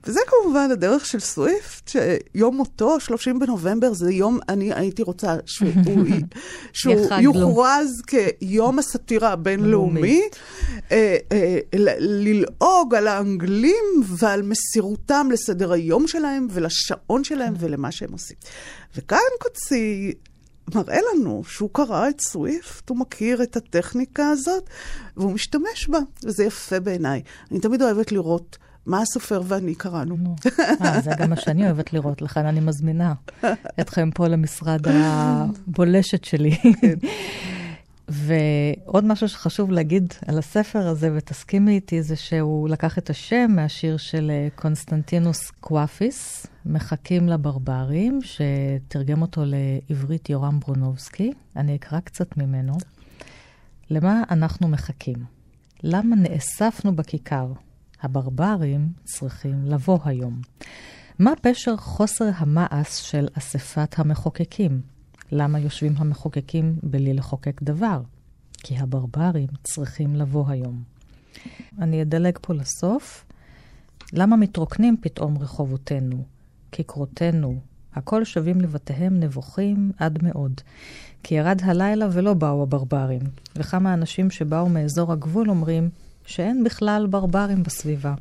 [0.06, 5.72] וזה כמובן הדרך של סוויפט, שיום מותו, 30 בנובמבר, זה יום, אני הייתי רוצה שהוא,
[6.72, 10.22] שהוא יוכרז כיום הסאטירה הבינלאומי,
[10.92, 11.58] אה, אה,
[11.98, 18.36] ללעוג על האנגלים ועל מסירותם לסדר היום שלהם ולשעון שלהם ולמה שהם עושים.
[18.96, 20.12] וכאן קוטזי
[20.74, 24.70] מראה לנו שהוא קרא את סוויפט, הוא מכיר את הטכניקה הזאת,
[25.16, 27.22] והוא משתמש בה, וזה יפה בעיניי.
[27.50, 30.16] אני תמיד אוהבת לראות מה הסופר ואני קראנו.
[30.84, 33.14] אה, זה גם מה שאני אוהבת לראות, לכן אני מזמינה
[33.80, 36.56] אתכם פה למשרד הבולשת שלי.
[38.08, 43.96] ועוד משהו שחשוב להגיד על הספר הזה, ותסכימי איתי, זה שהוא לקח את השם מהשיר
[43.96, 51.32] של אה, קונסטנטינוס קוואפיס, מחכים לברברים, שתרגם אותו לעברית יורם ברונובסקי.
[51.56, 52.72] אני אקרא קצת ממנו.
[53.90, 55.16] למה אנחנו מחכים?
[55.82, 57.52] למה נאספנו בכיכר?
[58.02, 60.40] הברברים צריכים לבוא היום.
[61.18, 64.95] מה פשר חוסר המעש של אספת המחוקקים?
[65.32, 68.00] למה יושבים המחוקקים בלי לחוקק דבר?
[68.52, 70.82] כי הברברים צריכים לבוא היום.
[71.78, 73.24] אני אדלג פה לסוף.
[74.12, 76.24] למה מתרוקנים פתאום רחובותינו,
[76.72, 77.60] כיכרותינו,
[77.94, 80.60] הכל שבים לבתיהם נבוכים עד מאוד.
[81.22, 83.22] כי ירד הלילה ולא באו הברברים,
[83.56, 85.90] וכמה אנשים שבאו מאזור הגבול אומרים
[86.26, 88.14] שאין בכלל ברברים בסביבה.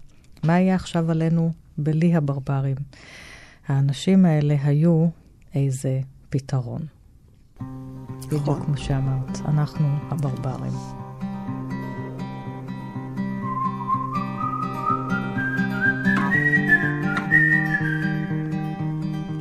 [0.44, 2.76] מה יהיה עכשיו עלינו בלי הברברים?
[3.68, 5.08] האנשים האלה היו
[5.56, 6.95] איזה פתרון.
[8.26, 8.78] בדיוק כמו נכון.
[8.78, 10.72] שאמרת, אנחנו הברברים.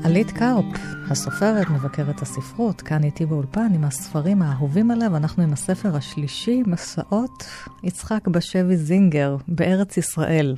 [0.04, 0.64] עלית קרפ,
[1.10, 7.44] הסופרת, מבקרת הספרות, כאן איתי באולפן עם הספרים האהובים עליה, ואנחנו עם הספר השלישי, מסעות
[7.82, 10.56] יצחק בשבי זינגר, בארץ ישראל.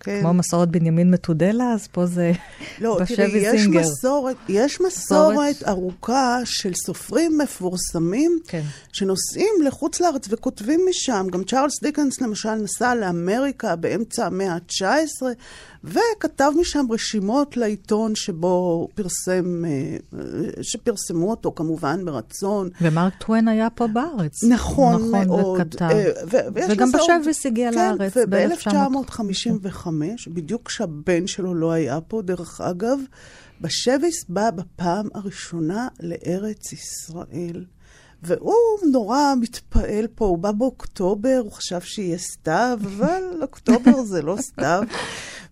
[0.00, 0.20] כן.
[0.20, 2.32] כמו מסורת בנימין מתודלה, אז פה זה
[2.80, 3.80] לא, בשבי תראי, יש סינגר.
[3.80, 8.62] מסורת, יש מסורת, מסורת ארוכה של סופרים מפורסמים, כן.
[8.92, 11.26] שנוסעים לחוץ לארץ וכותבים משם.
[11.32, 15.22] גם צ'ארלס דיקנס למשל נסע לאמריקה באמצע המאה ה-19,
[15.84, 19.96] וכתב משם רשימות לעיתון שבו פרסם, אה,
[20.62, 22.68] שפרסמו אותו כמובן ברצון.
[22.80, 24.44] ומרק טווין היה פה בארץ.
[24.44, 25.60] נכון, נכון מאוד.
[25.60, 25.84] וכתב.
[25.84, 26.10] אה,
[26.68, 29.86] וגם בשביס הגיע כן, לארץ ב-1955,
[30.26, 32.98] בדיוק כשהבן שלו לא היה פה, דרך אגב,
[33.60, 37.64] בשביס בא בפעם הראשונה לארץ ישראל.
[38.22, 44.36] והוא נורא מתפעל פה, הוא בא באוקטובר, הוא חשב שיהיה סתיו, אבל אוקטובר זה לא
[44.40, 44.82] סתיו.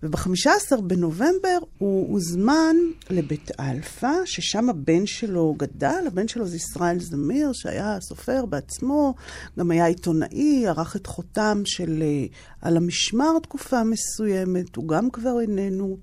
[0.02, 2.76] וב-15 בנובמבר הוא הוזמן
[3.10, 9.14] לבית אלפא, ששם הבן שלו גדל, הבן שלו זה ישראל זמיר, שהיה סופר בעצמו,
[9.58, 12.26] גם היה עיתונאי, ערך את חותם ושל אה,
[12.60, 15.96] על המשמר תקופה מסוימת, הוא גם כבר איננו.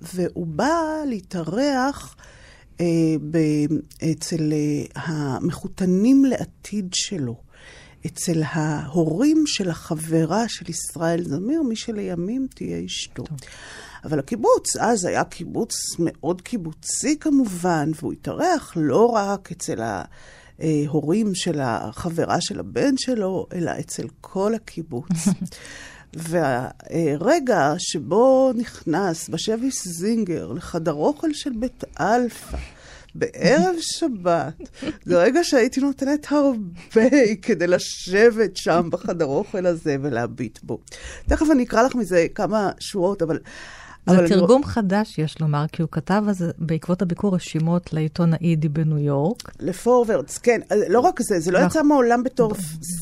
[0.00, 2.16] והוא בא להתארח
[2.80, 2.86] אה,
[4.12, 7.49] אצל אה, המחותנים לעתיד שלו.
[8.06, 13.22] אצל ההורים של החברה של ישראל זמיר, מי שלימים תהיה אשתו.
[13.24, 13.38] טוב.
[14.04, 19.82] אבל הקיבוץ, אז היה קיבוץ מאוד קיבוצי כמובן, והוא התארח לא רק אצל
[20.58, 25.08] ההורים של החברה של הבן שלו, אלא אצל כל הקיבוץ.
[26.28, 32.58] והרגע שבו נכנס בשביס זינגר לחדר אוכל של בית אלפא,
[33.14, 34.54] בערב שבת,
[35.04, 40.78] זה רגע שהייתי נותנת הרבה כדי לשבת שם בחדר אוכל הזה ולהביט בו.
[41.28, 43.38] תכף אני אקרא לך מזה כמה שורות, אבל...
[44.06, 44.72] זה תרגום אני...
[44.72, 49.52] חדש, יש לומר, כי הוא כתב אז בעקבות הביקור רשימות לעיתון האידי בניו יורק.
[49.60, 50.60] לפורוורדס, כן.
[50.88, 52.52] לא רק זה, זה לא יצא מעולם בתור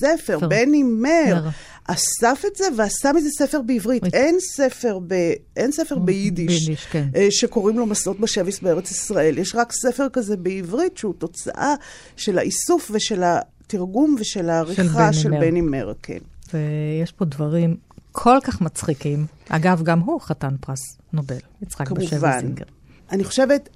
[0.01, 0.39] ספר.
[0.49, 1.49] בני מר
[1.85, 4.03] אסף את זה ועשה מזה ספר בעברית.
[4.13, 5.15] אין ספר, ב...
[5.57, 7.09] אין ספר ביידיש, כן.
[7.17, 9.39] אה, שקוראים לו מסעות בשביס בארץ ישראל.
[9.39, 11.75] יש רק ספר כזה בעברית שהוא תוצאה
[12.17, 16.19] של האיסוף ושל התרגום ושל העריכה של בני מר, כן.
[16.55, 17.77] ויש פה דברים
[18.12, 19.27] כל כך מצחיקים.
[19.49, 22.64] אגב, גם הוא חתן פרס נובל, יצחק בשבי זינגר.
[23.11, 23.68] אני חושבת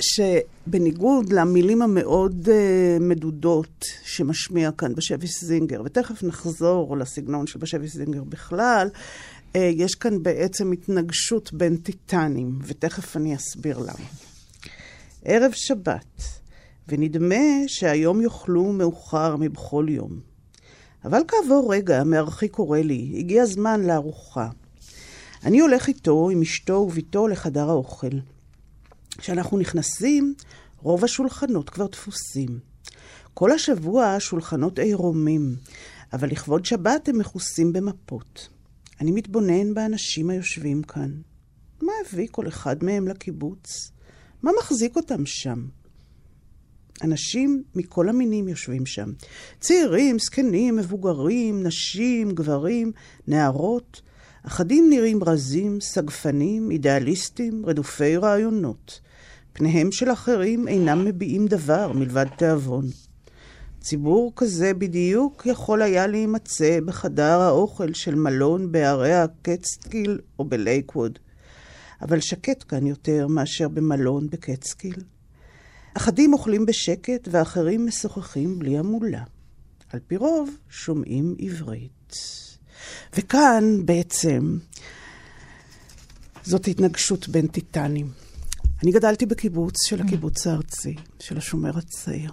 [0.00, 8.24] שבניגוד למילים המאוד uh, מדודות שמשמיע כאן בשביס זינגר, ותכף נחזור לסגנון של בשביס זינגר
[8.24, 8.88] בכלל,
[9.52, 14.08] uh, יש כאן בעצם התנגשות בין טיטנים, ותכף אני אסביר למה.
[15.24, 16.22] ערב שבת,
[16.88, 20.27] ונדמה שהיום יאכלו מאוחר מבכל יום.
[21.08, 24.48] אבל כעבור רגע, מארחי קורא לי, הגיע הזמן לארוחה.
[25.44, 28.18] אני הולך איתו, עם אשתו וביתו, לחדר האוכל.
[29.18, 30.34] כשאנחנו נכנסים,
[30.78, 32.58] רוב השולחנות כבר דפוסים.
[33.34, 35.56] כל השבוע השולחנות עירומים,
[36.12, 38.48] אבל לכבוד שבת הם מכוסים במפות.
[39.00, 41.10] אני מתבונן באנשים היושבים כאן.
[41.82, 43.90] מה הביא כל אחד מהם לקיבוץ?
[44.42, 45.66] מה מחזיק אותם שם?
[47.04, 49.12] אנשים מכל המינים יושבים שם.
[49.60, 52.92] צעירים, זקנים, מבוגרים, נשים, גברים,
[53.26, 54.02] נערות.
[54.42, 59.00] אחדים נראים רזים, סגפנים, אידיאליסטים, רדופי רעיונות.
[59.52, 62.86] פניהם של אחרים אינם מביעים דבר מלבד תיאבון.
[63.80, 71.18] ציבור כזה בדיוק יכול היה להימצא בחדר האוכל של מלון בערי הקצקיל או בלייקווד,
[72.02, 74.94] אבל שקט כאן יותר מאשר במלון בקצקיל.
[75.98, 79.22] אחדים אוכלים בשקט ואחרים משוחחים בלי המולה.
[79.92, 82.14] על פי רוב שומעים עברית.
[83.16, 84.58] וכאן בעצם
[86.44, 88.10] זאת התנגשות בין טיטנים.
[88.82, 92.32] אני גדלתי בקיבוץ של הקיבוץ הארצי, של השומר הצעיר.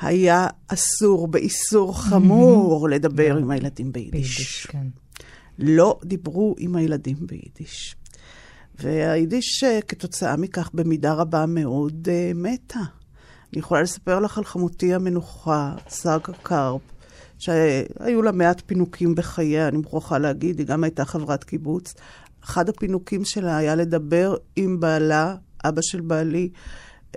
[0.00, 4.12] היה אסור, באיסור חמור, לדבר עם הילדים ביידיש.
[4.12, 4.86] ביידיש, כן.
[5.58, 7.96] לא דיברו עם הילדים ביידיש.
[8.78, 12.80] והיידיש, אה, כתוצאה מכך, במידה רבה מאוד uh, מתה.
[13.52, 16.80] אני יכולה לספר לך על חמותי המנוחה, סאגה קרפ,
[17.38, 21.94] שהיו לה מעט פינוקים בחייה, אני מוכרחה להגיד, היא גם הייתה חברת קיבוץ.
[22.44, 26.48] אחד הפינוקים שלה היה לדבר עם בעלה, אבא של בעלי,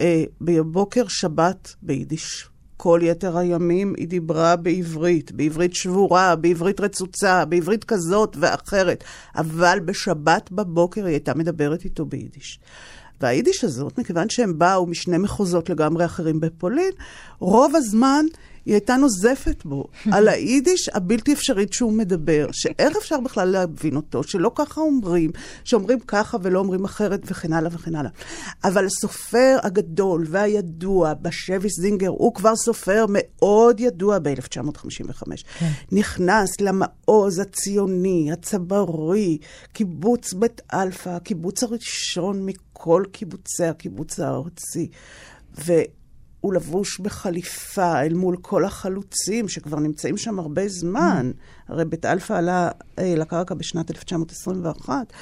[0.02, 2.50] אה, בבוקר שבת ביידיש.
[2.78, 9.04] כל יתר הימים היא דיברה בעברית, בעברית שבורה, בעברית רצוצה, בעברית כזאת ואחרת,
[9.36, 12.60] אבל בשבת בבוקר היא הייתה מדברת איתו ביידיש.
[13.22, 16.92] והיידיש הזאת, מכיוון שהם באו משני מחוזות לגמרי אחרים בפולין,
[17.40, 18.26] רוב הזמן
[18.68, 24.24] היא הייתה נוזפת בו על היידיש הבלתי אפשרית שהוא מדבר, שאיך אפשר בכלל להבין אותו,
[24.24, 25.32] שלא ככה אומרים,
[25.64, 28.12] שאומרים ככה ולא אומרים אחרת וכן הלאה וכן הלאה.
[28.64, 35.24] אבל הסופר הגדול והידוע, בשבי זינגר, הוא כבר סופר מאוד ידוע ב-1955.
[35.60, 35.72] כן.
[35.92, 39.38] נכנס למעוז הציוני, הצברי,
[39.74, 44.90] קיבוץ בית אלפא, הקיבוץ הראשון מכל קיבוצי הקיבוץ הארצי.
[45.66, 45.74] ו...
[46.48, 51.32] הוא לבוש בחליפה אל מול כל החלוצים שכבר נמצאים שם הרבה זמן.
[51.34, 51.72] אמ.
[51.72, 55.14] הרי בית אלפא עלה אה, לקרקע בשנת 1921,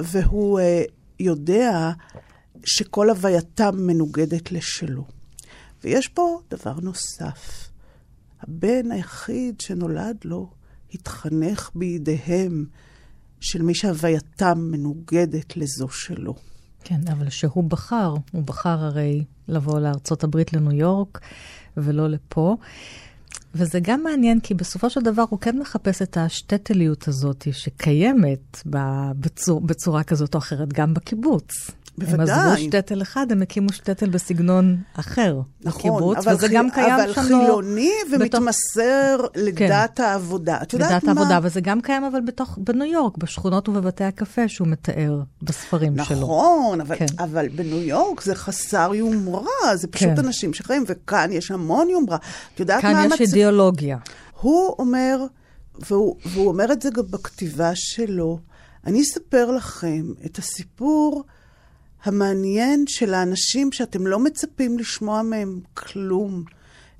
[0.00, 0.82] והוא אה,
[1.20, 1.90] יודע
[2.64, 5.04] שכל הווייתם מנוגדת לשלו.
[5.84, 7.70] ויש פה דבר נוסף.
[8.40, 10.50] הבן היחיד שנולד לו
[10.94, 12.64] התחנך בידיהם
[13.40, 16.34] של מי שהווייתם מנוגדת לזו שלו.
[16.84, 21.20] כן, אבל שהוא בחר, הוא בחר הרי לבוא לארצות הברית, לניו יורק,
[21.76, 22.56] ולא לפה.
[23.54, 28.62] וזה גם מעניין, כי בסופו של דבר הוא כן מחפש את השטטליות הזאת שקיימת
[29.20, 31.70] בצור, בצורה כזאת או אחרת גם בקיבוץ.
[32.00, 32.34] בוודאי.
[32.34, 36.54] הם עזבו שטטל אחד, הם הקימו שטטל בסגנון אחר נכון, בקיבוץ, אבל וזה חי...
[36.54, 37.22] גם קיים אבל שם...
[37.22, 38.16] חילוני לא...
[38.16, 39.30] ומתמסר בתוך...
[39.36, 40.02] לדת כן.
[40.02, 40.58] העבודה.
[40.62, 41.10] את יודעת לדת מה?
[41.10, 46.16] העבודה, וזה גם קיים אבל בתוך, בניו יורק, בשכונות ובבתי הקפה שהוא מתאר בספרים נכון,
[46.16, 46.26] שלו.
[46.26, 47.06] נכון, אבל, כן.
[47.18, 50.18] אבל בניו יורק זה חסר יומרה, זה פשוט כן.
[50.18, 52.16] אנשים שחיים, וכאן יש המון יומרה.
[52.54, 52.92] את יודעת מה?
[52.92, 53.20] כאן יש המצ...
[53.20, 53.98] אידיאולוגיה.
[54.40, 55.24] הוא אומר,
[55.78, 58.38] והוא, והוא אומר את זה גם בכתיבה שלו,
[58.86, 61.24] אני אספר לכם את הסיפור
[62.04, 66.44] המעניין של האנשים שאתם לא מצפים לשמוע מהם כלום.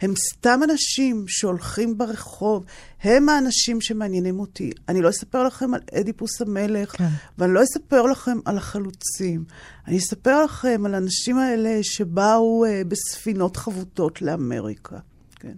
[0.01, 2.65] הם סתם אנשים שהולכים ברחוב,
[3.03, 4.71] הם האנשים שמעניינים אותי.
[4.89, 7.09] אני לא אספר לכם על אדיפוס המלך, כן.
[7.39, 9.45] ואני לא אספר לכם על החלוצים.
[9.87, 14.99] אני אספר לכם על האנשים האלה שבאו uh, בספינות חבוטות לאמריקה.
[15.37, 15.55] כן.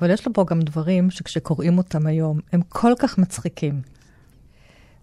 [0.00, 3.82] אבל יש לו פה גם דברים שכשקוראים אותם היום, הם כל כך מצחיקים.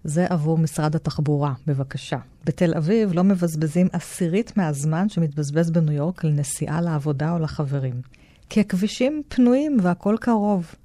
[0.04, 2.18] זה עבור משרד התחבורה, בבקשה.
[2.46, 8.02] בתל אביב לא מבזבזים עשירית מהזמן שמתבזבז בניו יורק על נסיעה לעבודה או לחברים.
[8.50, 10.76] כי הכבישים פנויים והכול קרוב.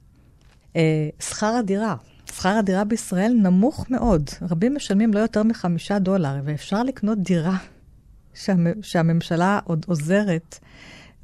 [0.77, 1.97] אה, שכר הדירה.
[2.33, 4.31] שכר הדירה בישראל נמוך מאוד.
[4.51, 7.57] רבים משלמים לא יותר מחמישה דולר, ואפשר לקנות דירה
[8.35, 10.59] שהמ, שהממשלה עוד עוזרת,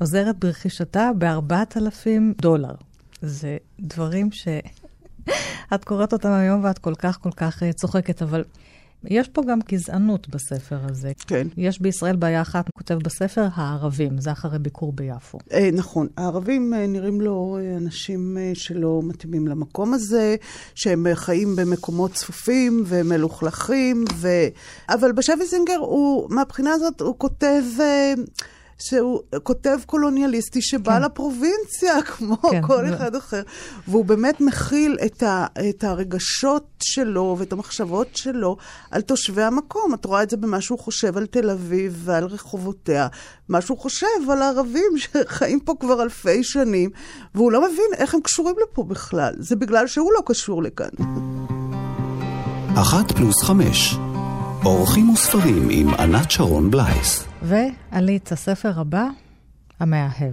[0.01, 2.09] עוזרת ברכישתה ב-4,000
[2.43, 2.75] דולר.
[3.23, 4.49] זה דברים ש...
[5.75, 8.45] את קוראת אותם היום ואת כל כך כל כך uh, צוחקת, אבל
[9.05, 11.13] יש פה גם גזענות בספר הזה.
[11.27, 11.47] כן.
[11.57, 15.39] יש בישראל בעיה אחת, כותב בספר, הערבים, זה אחרי ביקור ביפו.
[15.53, 20.37] אה, נכון, הערבים אה, נראים לו אה, אנשים אה, שלא מתאימים למקום הזה,
[20.75, 24.29] שהם אה, חיים במקומות צפופים ומלוכלכים, ו...
[24.89, 27.63] אבל בשבי זינגר הוא, מהבחינה הזאת, הוא כותב...
[28.79, 31.03] שהוא כותב קולוניאליסטי שבא כן.
[31.03, 32.97] לפרובינציה, כמו כן, כל זה...
[32.97, 33.43] אחד אחר.
[33.89, 38.57] והוא באמת מכיל את, ה, את הרגשות שלו ואת המחשבות שלו
[38.91, 39.95] על תושבי המקום.
[39.95, 43.07] את רואה את זה במה שהוא חושב על תל אביב ועל רחובותיה,
[43.49, 46.91] מה שהוא חושב על הערבים שחיים פה כבר אלפי שנים,
[47.35, 49.35] והוא לא מבין איך הם קשורים לפה בכלל.
[49.39, 50.89] זה בגלל שהוא לא קשור לכאן.
[52.75, 53.95] אחת פלוס חמש,
[54.65, 57.28] אורחים וספרים עם ענת שרון בלייס.
[57.43, 59.07] ועלית, הספר הבא,
[59.81, 60.33] המאהב.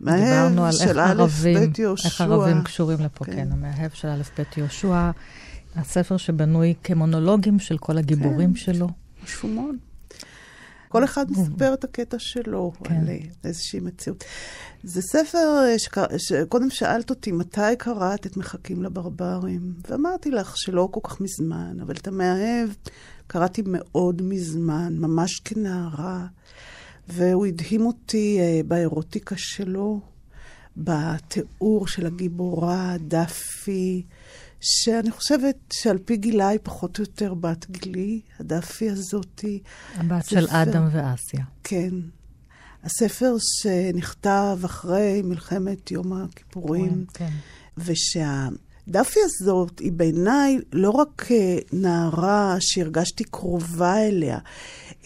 [0.00, 1.72] מאהב דיברנו על איך ערבים.
[2.04, 3.24] איך ערבים קשורים לפה.
[3.24, 3.32] כן.
[3.32, 5.10] כן, המאהב של א' ב' יהושע,
[5.76, 8.58] הספר שבנוי כמונולוגים של כל הגיבורים כן.
[8.58, 8.88] שלו.
[9.26, 9.78] שומון.
[10.92, 12.94] כל אחד מספר את הקטע שלו כן.
[12.94, 13.08] על
[13.44, 14.24] איזושהי מציאות.
[14.82, 16.04] זה ספר שקר...
[16.18, 19.74] שקודם שאלת אותי, מתי קראת את מחכים לברברים?
[19.88, 22.68] ואמרתי לך שלא כל כך מזמן, אבל את המאהב
[23.26, 26.26] קראתי מאוד מזמן, ממש כנערה,
[27.08, 30.00] והוא הדהים אותי אה, באירוטיקה שלו,
[30.76, 34.02] בתיאור של הגיבורה, דפי.
[34.62, 39.62] שאני חושבת שעל פי גילה היא פחות או יותר בת גילי, הדאפי הזאתי.
[39.96, 41.44] הבת של אדם ואסיה.
[41.64, 41.94] כן.
[42.84, 47.30] הספר שנכתב אחרי מלחמת יום הכיפורים, כן.
[47.78, 54.38] ושהדאפי הזאת היא בעיניי לא רק אה, נערה שהרגשתי קרובה אליה,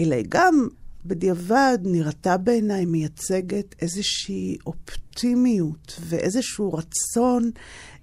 [0.00, 0.68] אלא היא גם
[1.06, 7.50] בדיעבד נראתה בעיניי מייצגת איזושהי אופטימיות ואיזשהו רצון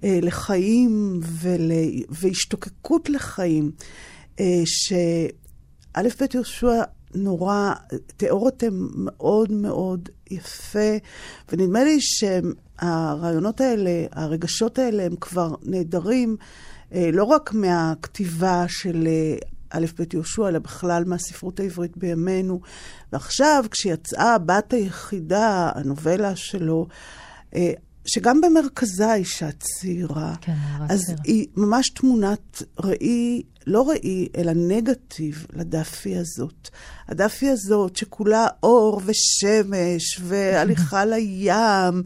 [0.04, 1.72] אה, לחיים ול...
[2.10, 3.72] והשתוקקות לחיים,
[4.40, 6.82] אה, שא' ב' יהושע
[7.16, 7.74] נורא,
[8.18, 10.98] תיאור אותם מאוד מאוד יפה,
[11.52, 16.38] ונדמה לי שהרעיונות האלה, הרגשות האלה, הם כבר נעדרים
[16.94, 19.36] אה, לא רק מהכתיבה של אה,
[19.74, 22.62] א' ב' יהושע, אלא בכלל מהספרות העברית בימינו.
[23.14, 26.88] ועכשיו, כשיצאה הבת היחידה, הנובלה שלו,
[27.56, 27.72] אה,
[28.06, 30.54] שגם במרכזה אישה צעירה, כן,
[30.90, 31.22] אז צעירה.
[31.24, 36.70] היא ממש תמונת ראי, לא ראי, אלא נגטיב לדאפי הזאת.
[37.08, 42.04] הדאפי הזאת שכולה אור ושמש והליכה לים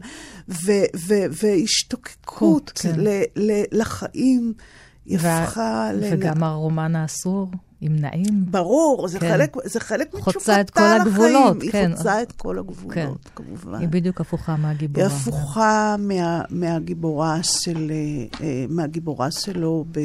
[1.40, 2.94] והשתוקקות כן.
[3.72, 4.54] לחיים,
[5.08, 6.00] היא הפכה ל...
[6.12, 8.44] וגם הרומן האסור, עם נעים.
[8.50, 9.28] ברור, זה כן.
[9.28, 11.02] חלק, זה חלק חוצה את כל לחיים.
[11.02, 11.90] הגבולות, היא כן.
[11.96, 13.10] חוצה את כל הגבולות, כן.
[13.34, 13.80] כמובן.
[13.80, 15.06] היא בדיוק הפוכה היא מהגיבורה.
[15.06, 19.98] הפוכה מה, מהגיבורה, של, אה, אה, מהגיבורה שלו ב,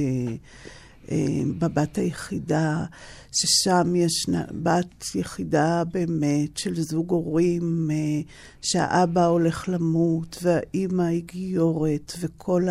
[1.12, 1.18] אה,
[1.60, 2.86] בבת היחידה,
[3.34, 8.22] ששם יש בת יחידה באמת של זוג הורים, אה,
[8.62, 12.68] שהאבא הולך למות והאימא היא גיורת, וכל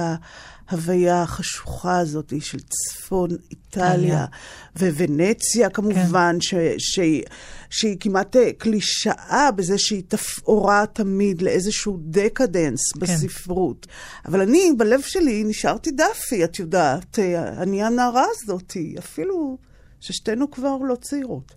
[0.70, 4.26] ההוויה החשוכה הזאת של צפון איטליה.
[4.78, 7.22] וונציה כמובן, ש, שהיא,
[7.70, 13.86] שהיא כמעט אה, קלישאה בזה שהיא תפאורה תמיד לאיזשהו דקדנס בספרות.
[14.26, 19.58] אבל אני, בלב שלי, נשארתי דאפי, את יודעת, אה, אני הנערה הזאת, אפילו
[20.02, 21.54] ששתינו כבר לא צעירות.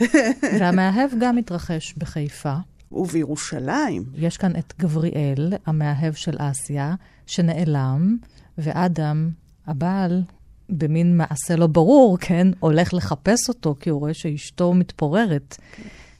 [0.60, 2.54] והמאהב גם מתרחש בחיפה.
[2.92, 4.04] ובירושלים.
[4.14, 6.94] יש כאן את גבריאל, המאהב של אסיה,
[7.26, 8.16] שנעלם,
[8.58, 9.30] ואדם,
[9.66, 10.22] הבעל,
[10.68, 15.56] במין מעשה לא ברור, כן, הולך לחפש אותו, כי הוא רואה שאשתו מתפוררת.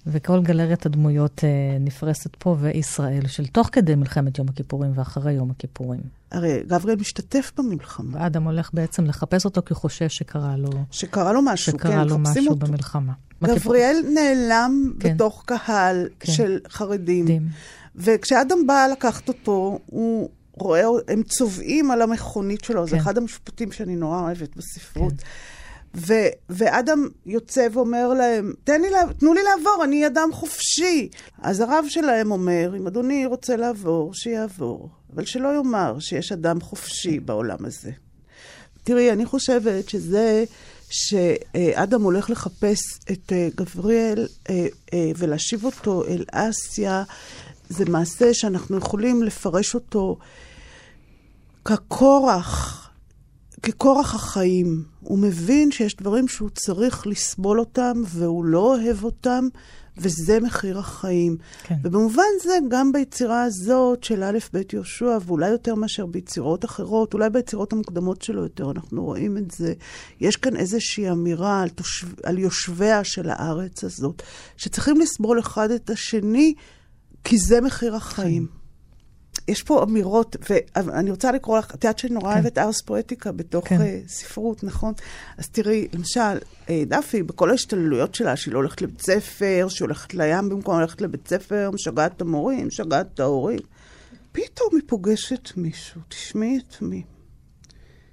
[0.06, 5.50] וכל גלריית הדמויות אה, נפרסת פה, וישראל של תוך כדי מלחמת יום הכיפורים ואחרי יום
[5.50, 6.00] הכיפורים.
[6.32, 11.42] הרי גבריאל משתתף במלחמה, ואדם הולך בעצם לחפש אותו כי חושש שקרה לו, שקרה לו
[11.42, 12.66] משהו, שקרה כן, לו משהו אותו.
[12.66, 13.12] במלחמה.
[13.42, 15.14] גבריאל נעלם כן.
[15.14, 16.32] בתוך קהל כן.
[16.32, 17.24] של חרדים.
[17.24, 17.48] מדהים.
[17.96, 23.02] וכשאדם בא לקחת אותו, הוא רואה, הם צובעים על המכונית שלו, זה כן.
[23.02, 25.14] אחד המשפטים שאני נורא אוהבת בספרות.
[25.96, 31.08] ו- ואדם יוצא ואומר להם, תן לי, תנו לי לעבור, אני אדם חופשי.
[31.42, 37.20] אז הרב שלהם אומר, אם אדוני רוצה לעבור, שיעבור, אבל שלא יאמר שיש אדם חופשי
[37.20, 37.90] בעולם הזה.
[38.84, 40.44] תראי, אני חושבת שזה
[40.90, 42.80] שאדם הולך לחפש
[43.12, 47.02] את אה, גבריאל אה, אה, ולהשיב אותו אל אסיה,
[47.68, 50.18] זה מעשה שאנחנו יכולים לפרש אותו
[51.64, 52.83] ככורח,
[53.64, 54.84] ככורח החיים.
[55.00, 59.48] הוא מבין שיש דברים שהוא צריך לסבול אותם והוא לא אוהב אותם,
[59.96, 61.36] וזה מחיר החיים.
[61.62, 61.74] כן.
[61.84, 67.30] ובמובן זה, גם ביצירה הזאת של א' ב' יהושע, ואולי יותר מאשר ביצירות אחרות, אולי
[67.30, 69.74] ביצירות המוקדמות שלו יותר, אנחנו רואים את זה.
[70.20, 74.22] יש כאן איזושהי אמירה על, תושב, על יושביה של הארץ הזאת,
[74.56, 76.54] שצריכים לסבול אחד את השני,
[77.24, 78.63] כי זה מחיר החיים.
[79.48, 80.36] יש פה אמירות,
[80.84, 82.40] ואני רוצה לקרוא לך, את יודעת שאני נורא כן.
[82.40, 83.80] אוהבת ארס פואטיקה בתוך כן.
[83.80, 84.92] אה, ספרות, נכון?
[85.38, 86.38] אז תראי, למשל,
[86.70, 91.00] אה, דפי, בכל ההשתוללויות שלה, שהיא לא הולכת לבית ספר, שהיא הולכת לים במקום ללכת
[91.00, 93.58] לבית ספר, משגעת את המורים, משגעת את ההורים.
[94.32, 97.02] פתאום היא פוגשת מישהו, תשמעי את מי.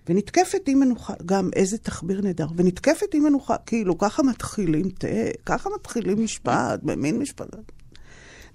[0.10, 5.70] ונתקפת אי מנוחה, גם איזה תחביר נהדר, ונתקפת אי מנוחה, כאילו, ככה מתחילים, תראה, ככה
[5.76, 7.48] מתחילים משפט, במין משפט.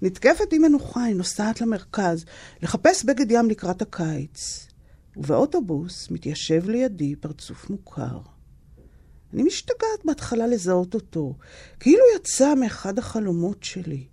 [0.03, 2.25] נתקפת אי מנוחה, היא נוסעת למרכז,
[2.63, 4.69] לחפש בגד ים לקראת הקיץ.
[5.17, 8.21] ובאוטובוס מתיישב לידי פרצוף מוכר.
[9.35, 11.35] אני משתגעת בהתחלה לזהות אותו,
[11.81, 14.07] כאילו יצא מאחד החלומות שלי.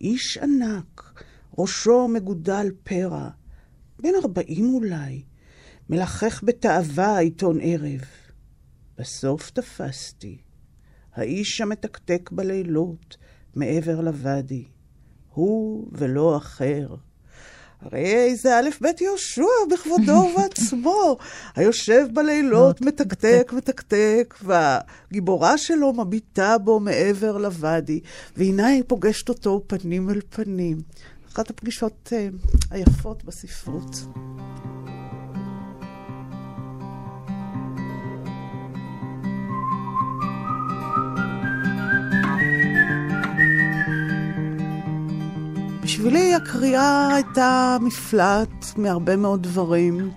[0.00, 1.22] איש ענק,
[1.58, 3.28] ראשו מגודל פרע,
[3.98, 5.22] בן ארבעים אולי,
[5.90, 8.00] מלחך בתאווה עיתון ערב.
[8.98, 10.38] בסוף תפסתי.
[11.12, 13.16] האיש המתקתק בלילות,
[13.54, 14.64] מעבר לוואדי.
[15.38, 16.86] הוא ולא אחר.
[17.80, 21.16] הרי זה א' ב' יהושע בכבודו ובעצמו,
[21.56, 28.00] היושב בלילות מתקתק מתקתק, והגיבורה שלו מביטה בו מעבר לוואדי,
[28.36, 30.78] והנה היא פוגשת אותו פנים אל פנים.
[31.32, 33.96] אחת הפגישות uh, היפות בספרות.
[45.88, 50.10] בשבילי הקריאה הייתה מפלט מהרבה מאוד דברים.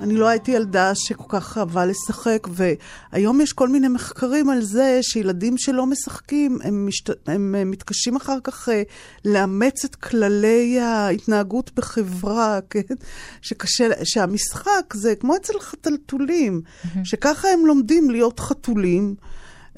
[0.00, 4.98] אני לא הייתי ילדה שכל כך אהבה לשחק, והיום יש כל מיני מחקרים על זה
[5.02, 7.28] שילדים שלא משחקים, הם, משת...
[7.28, 8.82] הם מתקשים אחר כך אה,
[9.24, 12.94] לאמץ את כללי ההתנהגות בחברה, כן?
[13.42, 16.98] שקשה, שהמשחק זה כמו אצל חתלתולים, mm-hmm.
[17.04, 19.14] שככה הם לומדים להיות חתולים.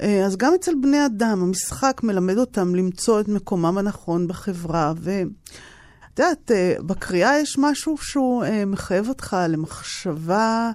[0.01, 4.93] אה, אז גם אצל בני אדם, המשחק מלמד אותם למצוא את מקומם הנכון בחברה.
[4.97, 10.71] ואת יודעת, אה, בקריאה יש משהו שהוא אה, מחייב אותך למחשבה,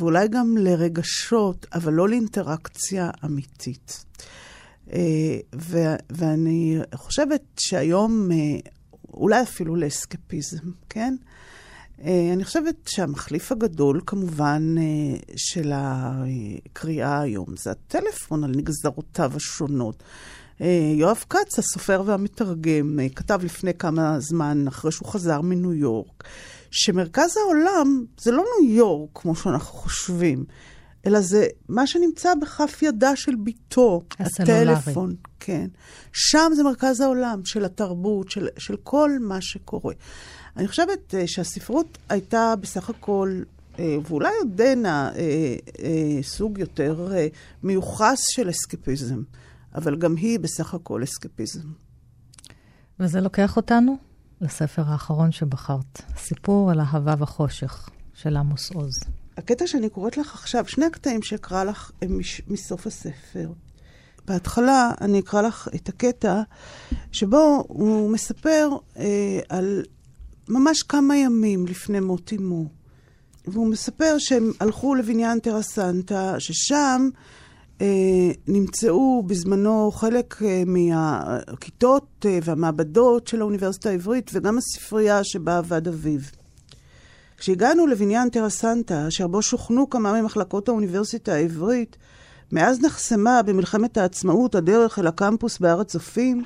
[0.00, 4.04] ואולי גם לרגשות, אבל לא לאינטראקציה אמיתית.
[6.10, 8.28] ואני חושבת שהיום,
[9.14, 11.14] אולי אפילו לאסקפיזם, כן?
[12.04, 20.02] אה, אני חושבת שהמחליף הגדול כמובן אה, של הקריאה היום זה הטלפון על נגזרותיו השונות.
[20.60, 26.24] אה, יואב כץ, הסופר והמתרגם, כתב לפני כמה זמן, אחרי שהוא חזר מניו יורק,
[26.70, 30.44] שמרכז העולם זה לא ניו יורק, כמו שאנחנו חושבים,
[31.06, 35.14] אלא זה מה שנמצא בכף ידה של ביתו, הטלפון.
[35.40, 35.66] כן.
[36.12, 39.94] שם זה מרכז העולם, של התרבות, של, של כל מה שקורה.
[40.56, 43.42] אני חושבת uh, שהספרות הייתה בסך הכל,
[43.76, 43.78] uh,
[44.08, 45.78] ואולי עודנה, uh,
[46.22, 47.08] סוג יותר
[47.62, 49.22] מיוחס של אסקפיזם,
[49.74, 51.68] אבל גם היא בסך הכל אסקפיזם.
[53.00, 53.96] וזה לוקח אותנו
[54.40, 59.00] לספר האחרון שבחרת, סיפור על אהבה וחושך של עמוס עוז.
[59.36, 63.52] הקטע שאני קוראת לך עכשיו, שני הקטעים שאקרא לך הם מש, מסוף הספר.
[64.24, 66.42] בהתחלה אני אקרא לך את הקטע
[67.12, 69.82] שבו הוא מספר אה, על
[70.48, 72.64] ממש כמה ימים לפני מות אמו.
[73.46, 77.08] והוא מספר שהם הלכו לבניין טרסנטה, ששם
[77.80, 77.86] אה,
[78.48, 86.20] נמצאו בזמנו חלק אה, מהכיתות אה, והמעבדות של האוניברסיטה העברית, וגם הספרייה שבה עבד אביו.
[87.38, 91.96] כשהגענו לבניין טרסנטה, אשר בו שוכנו כמה ממחלקות האוניברסיטה העברית,
[92.52, 96.44] מאז נחסמה במלחמת העצמאות הדרך אל הקמפוס בהר הצופים,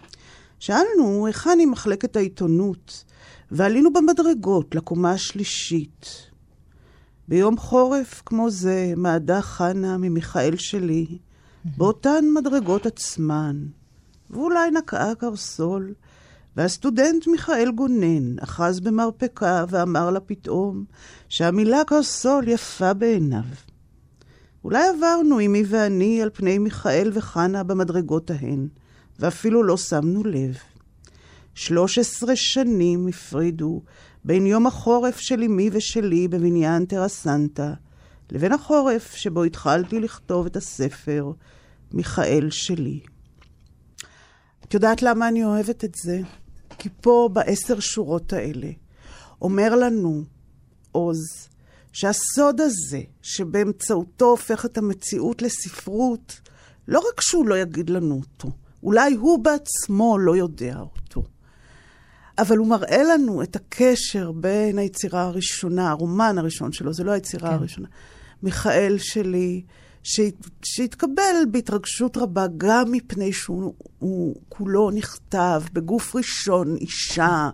[0.59, 3.05] שאלנו היכן היא מחלקת העיתונות,
[3.51, 6.31] ועלינו במדרגות לקומה השלישית.
[7.29, 11.19] ביום חורף כמו זה מעדה חנה ממיכאל שלי,
[11.65, 13.57] באותן מדרגות עצמן,
[14.31, 15.95] ואולי נקעה קרסול,
[16.57, 20.85] והסטודנט מיכאל גונן אחז במרפקה ואמר לה פתאום
[21.29, 23.45] שהמילה קרסול יפה בעיניו.
[24.65, 28.69] אולי עברנו, אמי ואני, על פני מיכאל וחנה במדרגות ההן,
[29.19, 30.57] ואפילו לא שמנו לב.
[31.55, 33.83] שלוש עשרה שנים הפרידו
[34.25, 37.75] בין יום החורף של אמי ושלי בבניין טרסנטה,
[38.31, 41.33] לבין החורף שבו התחלתי לכתוב את הספר,
[41.93, 43.01] מיכאל שלי.
[44.65, 46.21] את יודעת למה אני אוהבת את זה?
[46.79, 48.71] כי פה, בעשר שורות האלה,
[49.43, 50.25] אומר לנו
[50.93, 51.49] עוז,
[51.93, 56.41] שהסוד הזה, שבאמצעותו הופכת המציאות לספרות,
[56.89, 58.51] לא רק שהוא לא יגיד לנו אותו,
[58.83, 61.23] אולי הוא בעצמו לא יודע אותו.
[62.41, 67.49] אבל הוא מראה לנו את הקשר בין היצירה הראשונה, הרומן הראשון שלו, זה לא היצירה
[67.49, 67.55] כן.
[67.55, 67.89] הראשונה.
[68.43, 69.63] מיכאל שלי,
[70.63, 77.51] שהתקבל בהתרגשות רבה, גם מפני שהוא כולו נכתב בגוף ראשון, אישה,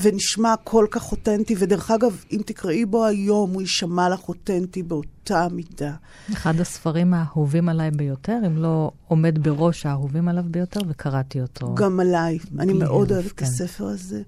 [0.00, 5.46] ונשמע כל כך אותנטי, ודרך אגב, אם תקראי בו היום, הוא יישמע לך אותנטי באותה
[5.50, 5.92] מידה.
[6.32, 11.74] אחד הספרים האהובים עליי ביותר, אם לא עומד בראש האהובים עליו ביותר, וקראתי אותו.
[11.74, 12.38] גם עליי.
[12.58, 13.44] אני מאוד אוהבת כן.
[13.44, 14.22] את הספר הזה.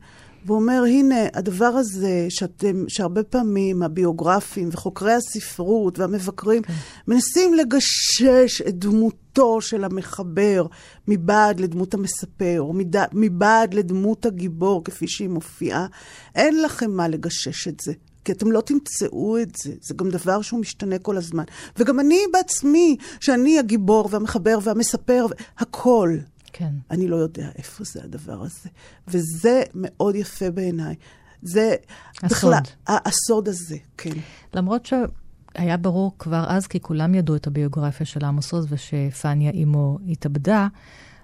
[0.45, 6.73] והוא אומר, הנה, הדבר הזה שאתם, שהרבה פעמים הביוגרפים וחוקרי הספרות והמבקרים כן.
[7.09, 10.67] מנסים לגשש את דמותו של המחבר
[11.09, 12.75] מבעד לדמות המספר, או.
[13.13, 15.87] מבעד לדמות הגיבור כפי שהיא מופיעה,
[16.35, 17.93] אין לכם מה לגשש את זה.
[18.25, 21.45] כי אתם לא תמצאו את זה, זה גם דבר שהוא משתנה כל הזמן.
[21.77, 25.27] וגם אני בעצמי, שאני הגיבור והמחבר והמספר,
[25.59, 26.17] הכל.
[26.53, 26.73] כן.
[26.91, 28.69] אני לא יודע איפה זה הדבר הזה.
[29.09, 30.95] וזה מאוד יפה בעיניי.
[31.43, 31.75] זה
[32.23, 32.31] הסוד.
[32.31, 34.17] בכלל, הסוד הזה, כן.
[34.55, 39.99] למרות שהיה ברור כבר אז, כי כולם ידעו את הביוגרפיה של עמוס עוז ושפניה אימו
[40.09, 40.69] התאבדה,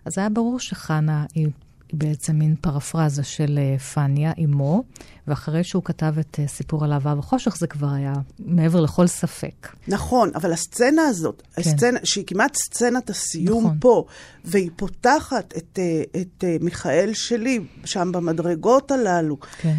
[0.04, 1.48] אז היה ברור שחנה היא
[1.92, 4.82] בעצם מין פרפרזה של uh, פניה, אמו,
[5.26, 9.68] ואחרי שהוא כתב את uh, סיפור על אהבה וחושך, זה כבר היה מעבר לכל ספק.
[9.88, 11.60] נכון, אבל הסצנה הזאת, כן.
[11.60, 13.76] הסצנה, שהיא כמעט סצנת הסיום נכון.
[13.80, 14.04] פה,
[14.44, 19.76] והיא פותחת את, uh, את מיכאל שלי, שם במדרגות הללו, כן.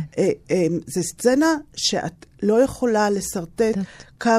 [0.88, 3.76] זו סצנה שאת לא יכולה לשרטט
[4.22, 4.32] קו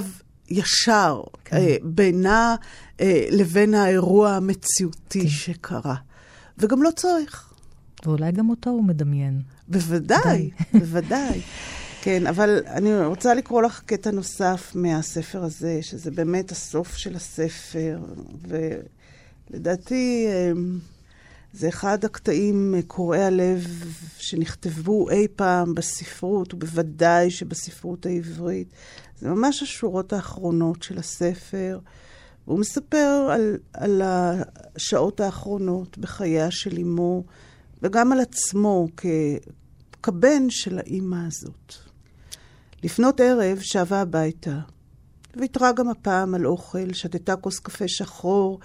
[0.49, 1.59] ישר כן.
[1.83, 2.57] בינה
[3.31, 5.29] לבין האירוע המציאותי כן.
[5.29, 5.95] שקרה.
[6.59, 7.48] וגם לא צריך.
[8.07, 9.43] ואולי גם אותו הוא מדמיין.
[9.69, 11.41] בוודאי, בוודאי.
[12.03, 17.99] כן, אבל אני רוצה לקרוא לך קטע נוסף מהספר הזה, שזה באמת הסוף של הספר,
[19.51, 20.79] ולדעתי אמ,
[21.53, 23.67] זה אחד הקטעים קורעי הלב
[24.19, 28.69] שנכתבו אי פעם בספרות, ובוודאי שבספרות העברית.
[29.21, 31.79] זה ממש השורות האחרונות של הספר.
[32.45, 37.23] הוא מספר על, על השעות האחרונות בחייה של אמו.
[37.83, 39.07] וגם על עצמו כ...
[40.03, 41.75] כבן של האימא הזאת.
[42.83, 44.59] לפנות ערב שבה הביתה,
[45.37, 48.61] ויתרה גם הפעם על אוכל, שתתה כוס קפה שחור,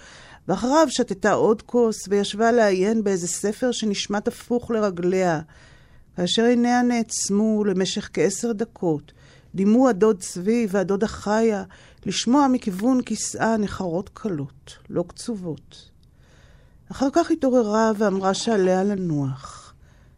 [0.48, 5.40] ואחריו שתתה עוד כוס, וישבה לעיין באיזה ספר שנשמט הפוך לרגליה,
[6.16, 9.12] כאשר עיניה נעצמו למשך כעשר דקות,
[9.54, 11.64] דימו הדוד צבי והדודה חיה
[12.06, 15.93] לשמוע מכיוון כיסאה נחרות קלות, לא קצובות.
[16.90, 19.74] אחר כך התעוררה ואמרה שעליה לנוח,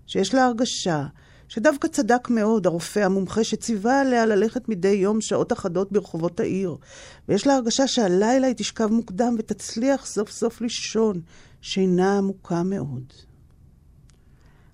[0.07, 1.07] שיש לה הרגשה
[1.49, 6.77] שדווקא צדק מאוד הרופא המומחה שציווה עליה ללכת מדי יום שעות אחדות ברחובות העיר,
[7.29, 11.21] ויש לה הרגשה שהלילה היא תשכב מוקדם ותצליח סוף סוף לישון,
[11.61, 13.13] שינה עמוקה מאוד.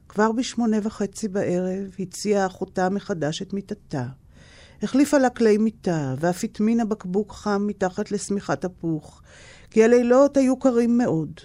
[0.09, 4.07] כבר בשמונה וחצי בערב הציעה אחותה מחדש את מיטתה.
[4.82, 9.22] החליפה לה כלי מיטה, ואף הטמינה בקבוק חם מתחת לשמיכת הפוך,
[9.70, 11.40] כי הלילות היו קרים מאוד,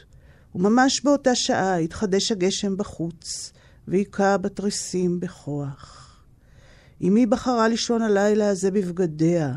[0.57, 3.53] וממש באותה שעה התחדש הגשם בחוץ,
[3.87, 6.03] והיכה בתריסים בכוח.
[7.01, 9.55] אמי בחרה לישון הלילה הזה בבגדיה,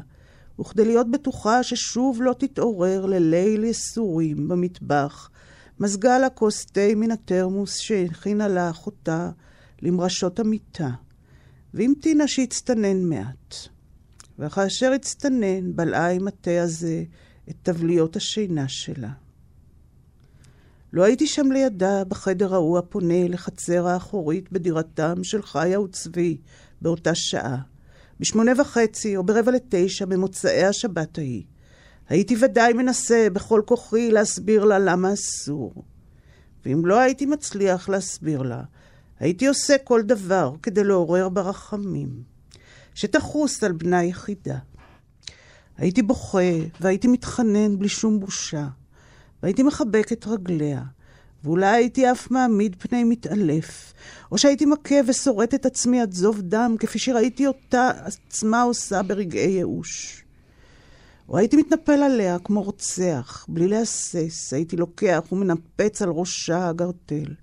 [0.61, 5.30] וכדי להיות בטוחה ששוב לא תתעורר לליל ייסורים במטבח,
[5.78, 9.30] מזגה לה כוס תה מן התרמוס שהכינה לה אחותה
[9.82, 10.90] למרשות המיטה,
[11.74, 13.55] והמתינה שיצטנן מעט.
[14.38, 17.05] וכאשר הצטנן, בלעה עם התה הזה
[17.51, 19.11] את תבליות השינה שלה.
[20.93, 26.36] לא הייתי שם לידה, בחדר ההוא הפונה לחצר האחורית בדירתם של חיה וצבי,
[26.82, 27.57] באותה שעה.
[28.20, 31.43] בשמונה וחצי או ברבע לתשע במוצאי השבת ההיא.
[32.09, 35.84] הייתי ודאי מנסה בכל כוחי להסביר לה למה אסור.
[36.64, 38.62] ואם לא הייתי מצליח להסביר לה,
[39.20, 42.22] הייתי עושה כל דבר כדי לעורר ברחמים.
[42.95, 44.59] שתחוס על בנה יחידה.
[45.76, 48.68] הייתי בוכה והייתי מתחנן בלי שום בושה.
[49.43, 50.82] והייתי מחבק את רגליה,
[51.45, 53.93] ואולי הייתי אף מעמיד פני מתעלף,
[54.32, 59.51] או שהייתי מכה ושורט את עצמי עד זוב דם, כפי שראיתי אותה עצמה עושה ברגעי
[59.51, 60.24] ייאוש.
[61.28, 67.34] או הייתי מתנפל עליה כמו רוצח, בלי להסס, הייתי לוקח ומנפץ על ראשה הגרטל.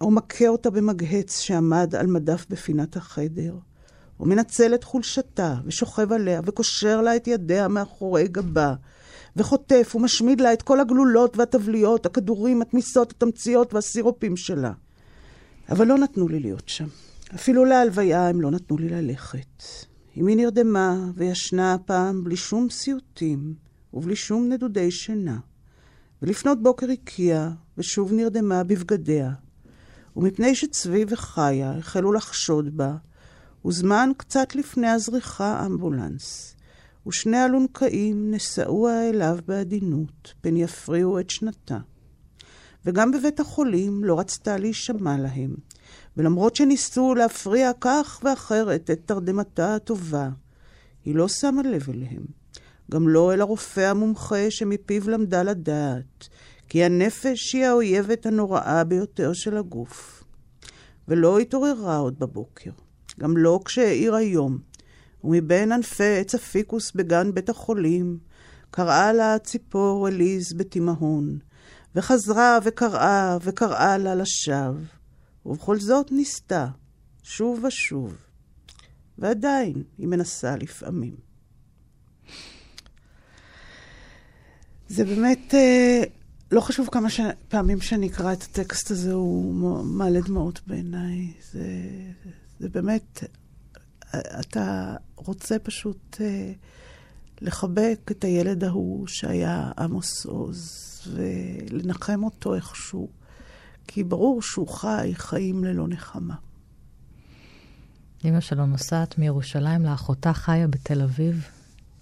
[0.00, 3.54] או מכה אותה במגהץ שעמד על מדף בפינת החדר.
[4.20, 8.74] או מנצל את חולשתה, ושוכב עליה, וקושר לה את ידיה מאחורי גבה,
[9.36, 14.72] וחוטף ומשמיד לה את כל הגלולות והתבליות, הכדורים, התמיסות, התמציות והסירופים שלה.
[15.70, 16.86] אבל לא נתנו לי להיות שם.
[17.34, 19.62] אפילו להלוויה הם לא נתנו לי ללכת.
[20.20, 23.54] אמי נרדמה וישנה הפעם בלי שום סיוטים
[23.94, 25.38] ובלי שום נדודי שינה.
[26.22, 29.32] ולפנות בוקר הקיאה, ושוב נרדמה בבגדיה.
[30.16, 32.96] ומפני שצבי וחיה החלו לחשוד בה,
[33.62, 36.54] הוזמן קצת לפני הזריחה אמבולנס.
[37.08, 41.78] ושני אלונקאים נשאוה אליו בעדינות, פן יפריעו את שנתה.
[42.86, 45.54] וגם בבית החולים לא רצתה להישמע להם,
[46.16, 50.28] ולמרות שניסו להפריע כך ואחרת את תרדמתה הטובה,
[51.04, 52.24] היא לא שמה לב אליהם.
[52.90, 56.28] גם לא אל הרופא המומחה שמפיו למדה לדעת,
[56.68, 60.24] כי הנפש היא האויבת הנוראה ביותר של הגוף.
[61.08, 62.70] ולא התעוררה עוד בבוקר,
[63.20, 64.58] גם לא כשהאיר היום,
[65.24, 68.18] ומבין ענפי עץ הפיקוס בגן בית החולים,
[68.70, 71.38] קראה לה הציפור אליז בתימהון,
[71.94, 74.80] וחזרה וקראה וקראה לה לשווא,
[75.46, 76.66] ובכל זאת ניסתה,
[77.22, 78.16] שוב ושוב,
[79.18, 81.14] ועדיין היא מנסה לפעמים.
[84.88, 86.02] זה באמת, אה,
[86.52, 87.20] לא חשוב כמה ש...
[87.48, 91.32] פעמים שאני אקרא את הטקסט הזה, הוא מעלה דמעות בעיניי.
[91.52, 91.66] זה,
[92.58, 93.24] זה באמת
[94.16, 96.52] אתה רוצה פשוט אה,
[97.40, 103.08] לחבק את הילד ההוא שהיה עמוס עוז, ולנחם אותו איכשהו,
[103.86, 106.34] כי ברור שהוא חי חיים ללא נחמה.
[108.24, 111.48] אמא שלו נוסעת מירושלים לאחותה חיה בתל אביב,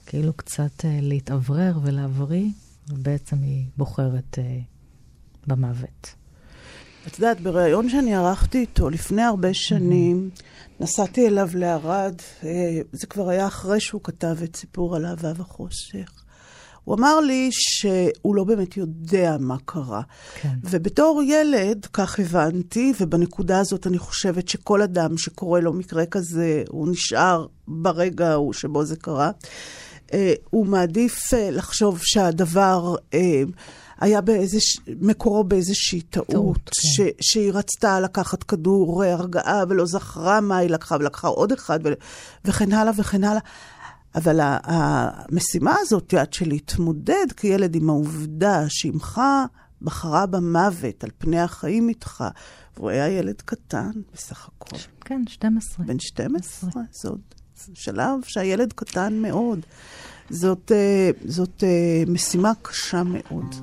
[0.06, 2.50] כאילו קצת uh, להתאוורר ולהבריא,
[2.88, 4.40] ובעצם היא בוחרת uh,
[5.46, 6.14] במוות.
[7.06, 10.30] את יודעת, בריאיון שאני ערכתי איתו לפני הרבה שנים.
[10.80, 16.10] נסעתי אליו לערד, אה, זה כבר היה אחרי שהוא כתב את סיפור על אהבה וחושך.
[16.84, 20.02] הוא אמר לי שהוא לא באמת יודע מה קרה.
[20.42, 20.54] כן.
[20.62, 26.88] ובתור ילד, כך הבנתי, ובנקודה הזאת אני חושבת שכל אדם שקורה לו מקרה כזה, הוא
[26.88, 29.30] נשאר ברגע ההוא שבו זה קרה.
[30.12, 32.94] אה, הוא מעדיף אה, לחשוב שהדבר...
[34.00, 34.58] היה באיזה,
[35.00, 36.72] מקורו באיזושהי טעות, טעות כן.
[36.72, 41.88] ש, שהיא רצתה לקחת כדור הרגעה ולא זכרה מה היא לקחה, ולקחה עוד אחד, ו,
[42.44, 43.40] וכן הלאה וכן הלאה.
[44.14, 49.20] אבל המשימה הזאת, את של להתמודד כילד עם העובדה שאימך
[49.82, 52.24] בחרה במוות על פני החיים איתך,
[52.76, 54.76] והוא היה ילד קטן בסך הכל.
[55.00, 55.86] כן, 12.
[55.86, 57.20] בן 12, זה עוד
[57.74, 59.60] שלב שהילד קטן מאוד.
[60.30, 63.54] זאת, אה, זאת אה, משימה קשה מאוד.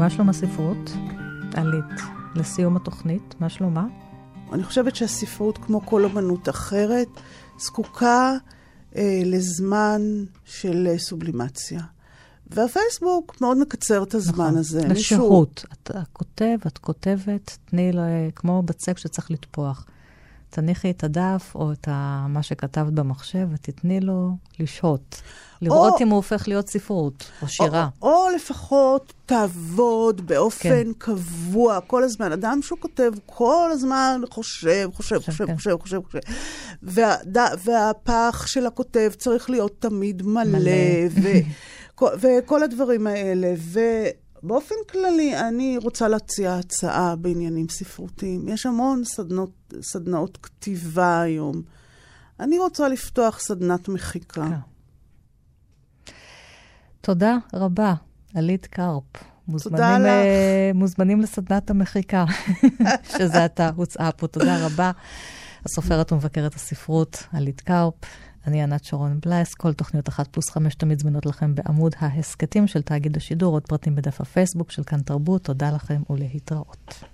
[0.00, 0.90] ומה שלום הספרות?
[1.54, 2.00] עלית
[2.34, 3.86] לסיום התוכנית, מה שלומה?
[4.52, 7.08] אני חושבת שהספרות, כמו כל אמנות אחרת,
[7.58, 8.34] זקוקה
[8.96, 10.02] אה, לזמן
[10.44, 11.80] של אה, סובלימציה.
[12.46, 14.86] והפייסבוק מאוד מקצר את הזמן נכון, הזה.
[14.88, 15.64] לשהות.
[15.64, 15.76] מישהו...
[15.82, 18.02] אתה כותב, את כותבת, תני לו,
[18.34, 19.86] כמו בצק שצריך לטפוח.
[20.50, 25.22] תניחי את הדף או את ה, מה שכתבת במחשב ותתני לו לשהות.
[25.62, 27.88] לראות או, אם הוא הופך להיות ספרות או שירה.
[28.02, 30.92] או, או לפחות תעבוד באופן כן.
[30.98, 32.32] קבוע, כל הזמן.
[32.32, 35.56] אדם שהוא כותב כל הזמן חושב, חושב, חושב, כן.
[35.56, 36.18] חושב, חושב, חושב.
[36.82, 37.16] וה,
[37.64, 40.44] והפח של הכותב צריך להיות תמיד מלא.
[40.44, 40.70] מלא.
[41.10, 41.28] ו,
[42.20, 43.54] וכל הדברים האלה.
[44.42, 48.48] ובאופן כללי, אני רוצה להציע הצעה בעניינים ספרותיים.
[48.48, 51.62] יש המון סדנות, סדנאות כתיבה היום.
[52.40, 54.48] אני רוצה לפתוח סדנת מחיקה.
[54.48, 56.12] כן.
[57.00, 57.94] תודה רבה,
[58.34, 59.04] עלית קרפ.
[59.48, 62.24] מוזמנים, uh, מוזמנים לסדנת המחיקה,
[63.18, 64.26] שזה עתה הוצאה פה.
[64.26, 64.90] תודה רבה.
[65.64, 67.94] הסופרת ומבקרת הספרות, עלית קרפ.
[68.46, 72.82] אני ענת שרון בלייס, כל תוכניות אחת פלוס חמש תמיד זמינות לכם בעמוד ההסכתים של
[72.82, 75.44] תאגיד השידור, עוד פרטים בדף הפייסבוק של כאן תרבות.
[75.44, 77.04] תודה לכם ולהתראות.